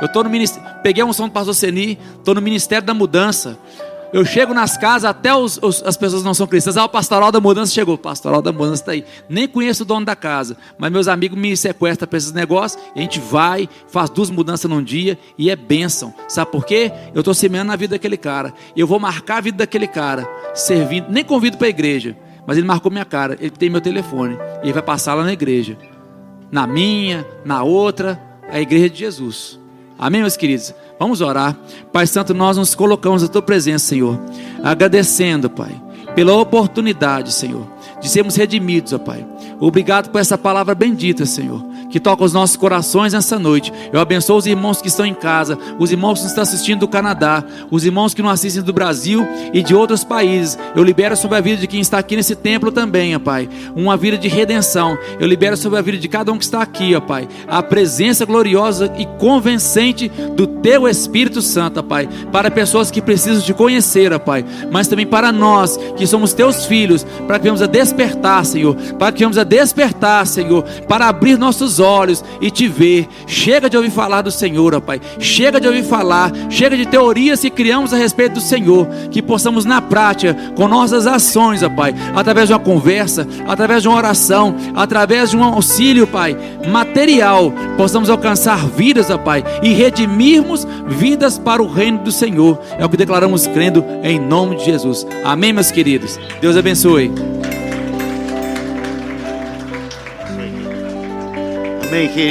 Eu 0.01 0.07
estou 0.07 0.23
no 0.23 0.29
ministério, 0.29 0.67
peguei 0.81 1.03
um 1.03 1.13
som 1.13 1.27
do 1.27 1.31
pastor 1.31 1.53
Seni, 1.53 1.99
estou 2.17 2.33
no 2.33 2.41
ministério 2.41 2.85
da 2.85 2.95
mudança. 2.95 3.59
Eu 4.11 4.23
chego 4.25 4.53
nas 4.53 4.77
casas, 4.77 5.05
até 5.05 5.33
os, 5.33 5.59
os, 5.61 5.81
as 5.83 5.97
pessoas 5.97 6.23
não 6.23 6.33
são 6.33 6.45
cristãs. 6.45 6.77
Ah, 6.77 6.85
o 6.85 6.89
pastoral 6.89 7.31
da 7.31 7.39
mudança 7.39 7.71
chegou. 7.71 7.95
O 7.95 7.97
pastoral 7.97 8.41
da 8.41 8.51
mudança 8.51 8.81
está 8.81 8.91
aí. 8.91 9.03
Nem 9.29 9.47
conheço 9.47 9.83
o 9.83 9.85
dono 9.85 10.05
da 10.05 10.15
casa, 10.15 10.57
mas 10.77 10.91
meus 10.91 11.07
amigos 11.07 11.37
me 11.37 11.55
sequestram 11.55 12.07
para 12.07 12.17
esses 12.17 12.31
negócios. 12.31 12.81
a 12.95 12.99
gente 12.99 13.19
vai, 13.19 13.69
faz 13.87 14.09
duas 14.09 14.29
mudanças 14.29 14.69
num 14.69 14.83
dia 14.83 15.17
e 15.37 15.49
é 15.49 15.55
bênção. 15.55 16.13
Sabe 16.27 16.51
por 16.51 16.65
quê? 16.65 16.91
Eu 17.13 17.21
estou 17.21 17.33
semeando 17.33 17.67
na 17.67 17.75
vida 17.75 17.95
daquele 17.95 18.17
cara. 18.17 18.53
Eu 18.75 18.87
vou 18.87 18.99
marcar 18.99 19.37
a 19.37 19.41
vida 19.41 19.59
daquele 19.59 19.87
cara, 19.87 20.27
servindo. 20.53 21.07
Nem 21.09 21.23
convido 21.23 21.57
para 21.57 21.67
a 21.67 21.71
igreja, 21.71 22.15
mas 22.45 22.57
ele 22.57 22.67
marcou 22.67 22.91
minha 22.91 23.05
cara. 23.05 23.37
Ele 23.39 23.49
tem 23.49 23.69
meu 23.69 23.81
telefone. 23.81 24.37
E 24.61 24.65
ele 24.65 24.73
vai 24.73 24.81
passar 24.81 25.13
lá 25.13 25.23
na 25.23 25.33
igreja. 25.33 25.77
Na 26.51 26.67
minha, 26.67 27.25
na 27.43 27.63
outra, 27.63 28.21
a 28.49 28.59
igreja 28.59 28.89
de 28.89 28.99
Jesus. 28.99 29.59
Amém, 29.97 30.21
meus 30.21 30.37
queridos? 30.37 30.73
Vamos 30.99 31.21
orar. 31.21 31.57
Pai 31.91 32.05
Santo, 32.05 32.33
nós 32.33 32.57
nos 32.57 32.75
colocamos 32.75 33.21
na 33.21 33.27
tua 33.27 33.41
presença, 33.41 33.85
Senhor, 33.85 34.19
agradecendo, 34.63 35.49
Pai, 35.49 35.81
pela 36.15 36.35
oportunidade, 36.35 37.31
Senhor, 37.31 37.67
de 37.99 38.09
sermos 38.09 38.35
redimidos, 38.35 38.93
ó 38.93 38.99
Pai. 38.99 39.25
Obrigado 39.59 40.09
por 40.09 40.19
essa 40.19 40.37
palavra 40.37 40.75
bendita, 40.75 41.25
Senhor 41.25 41.72
que 41.93 41.99
toca 41.99 42.23
os 42.23 42.33
nossos 42.33 42.55
corações 42.55 43.13
nessa 43.13 43.37
noite. 43.37 43.71
Eu 43.91 43.99
abençoo 43.99 44.35
os 44.35 44.47
irmãos 44.47 44.81
que 44.81 44.87
estão 44.87 45.05
em 45.05 45.13
casa, 45.13 45.55
os 45.77 45.91
irmãos 45.91 46.21
que 46.21 46.25
estão 46.25 46.41
assistindo 46.41 46.79
do 46.79 46.87
Canadá, 46.87 47.43
os 47.69 47.85
irmãos 47.85 48.15
que 48.15 48.21
não 48.23 48.31
assistem 48.31 48.63
do 48.63 48.73
Brasil 48.73 49.23
e 49.53 49.61
de 49.61 49.75
outros 49.75 50.03
países. 50.03 50.57
Eu 50.75 50.83
libero 50.83 51.15
sobre 51.15 51.37
a 51.37 51.41
vida 51.41 51.61
de 51.61 51.67
quem 51.67 51.79
está 51.79 51.99
aqui 51.99 52.15
nesse 52.15 52.35
templo 52.35 52.71
também, 52.71 53.15
ó 53.15 53.19
Pai, 53.19 53.47
uma 53.75 53.95
vida 53.95 54.17
de 54.17 54.27
redenção. 54.27 54.97
Eu 55.19 55.27
libero 55.27 55.55
sobre 55.55 55.77
a 55.77 55.83
vida 55.83 55.99
de 55.99 56.07
cada 56.07 56.31
um 56.31 56.37
que 56.39 56.45
está 56.45 56.63
aqui, 56.63 56.95
ó 56.95 56.99
Pai, 56.99 57.27
a 57.47 57.61
presença 57.61 58.25
gloriosa 58.25 58.91
e 58.97 59.05
convencente 59.19 60.09
do 60.35 60.47
Teu 60.47 60.87
Espírito 60.87 61.43
Santo, 61.43 61.79
ó 61.79 61.83
Pai, 61.83 62.09
para 62.31 62.49
pessoas 62.49 62.89
que 62.89 63.03
precisam 63.03 63.43
te 63.43 63.53
conhecer, 63.53 64.11
ó 64.11 64.17
Pai, 64.17 64.43
mas 64.71 64.87
também 64.87 65.05
para 65.05 65.31
nós 65.31 65.77
que 65.95 66.07
somos 66.07 66.33
Teus 66.33 66.65
filhos, 66.65 67.05
para 67.27 67.37
que 67.37 67.43
venhamos 67.43 67.61
a 67.61 67.67
despertar, 67.67 68.43
Senhor, 68.47 68.75
para 68.97 69.11
que 69.11 69.19
venhamos 69.19 69.37
a 69.37 69.43
despertar, 69.43 70.25
Senhor, 70.25 70.63
para 70.87 71.07
abrir 71.07 71.37
nossos 71.37 71.79
olhos 71.79 71.82
e 72.41 72.49
te 72.49 72.67
ver. 72.67 73.07
Chega 73.27 73.69
de 73.69 73.77
ouvir 73.77 73.91
falar 73.91 74.21
do 74.21 74.31
Senhor, 74.31 74.75
ó 74.75 74.79
Pai. 74.79 75.01
Chega 75.19 75.59
de 75.59 75.67
ouvir 75.67 75.83
falar, 75.83 76.31
chega 76.49 76.77
de 76.77 76.85
teorias 76.85 77.39
que 77.39 77.49
criamos 77.49 77.93
a 77.93 77.97
respeito 77.97 78.35
do 78.35 78.41
Senhor, 78.41 78.87
que 79.11 79.21
possamos 79.21 79.65
na 79.65 79.81
prática, 79.81 80.35
com 80.55 80.67
nossas 80.67 81.07
ações, 81.07 81.63
ó 81.63 81.69
Pai, 81.69 81.93
através 82.15 82.47
de 82.47 82.53
uma 82.53 82.59
conversa, 82.59 83.27
através 83.47 83.81
de 83.81 83.87
uma 83.87 83.97
oração, 83.97 84.55
através 84.75 85.31
de 85.31 85.37
um 85.37 85.43
auxílio, 85.43 86.07
Pai, 86.07 86.37
material, 86.67 87.53
possamos 87.77 88.09
alcançar 88.09 88.65
vidas, 88.67 89.09
ó 89.09 89.17
Pai, 89.17 89.43
e 89.61 89.73
redimirmos 89.73 90.67
vidas 90.87 91.37
para 91.37 91.61
o 91.61 91.71
reino 91.71 91.99
do 91.99 92.11
Senhor. 92.11 92.59
É 92.77 92.85
o 92.85 92.89
que 92.89 92.97
declaramos 92.97 93.47
crendo 93.47 93.83
em 94.03 94.19
nome 94.19 94.55
de 94.57 94.65
Jesus. 94.65 95.05
Amém, 95.23 95.53
meus 95.53 95.71
queridos. 95.71 96.19
Deus 96.41 96.57
abençoe. 96.57 97.42
Amém, 101.93 102.09
querido. 102.09 102.23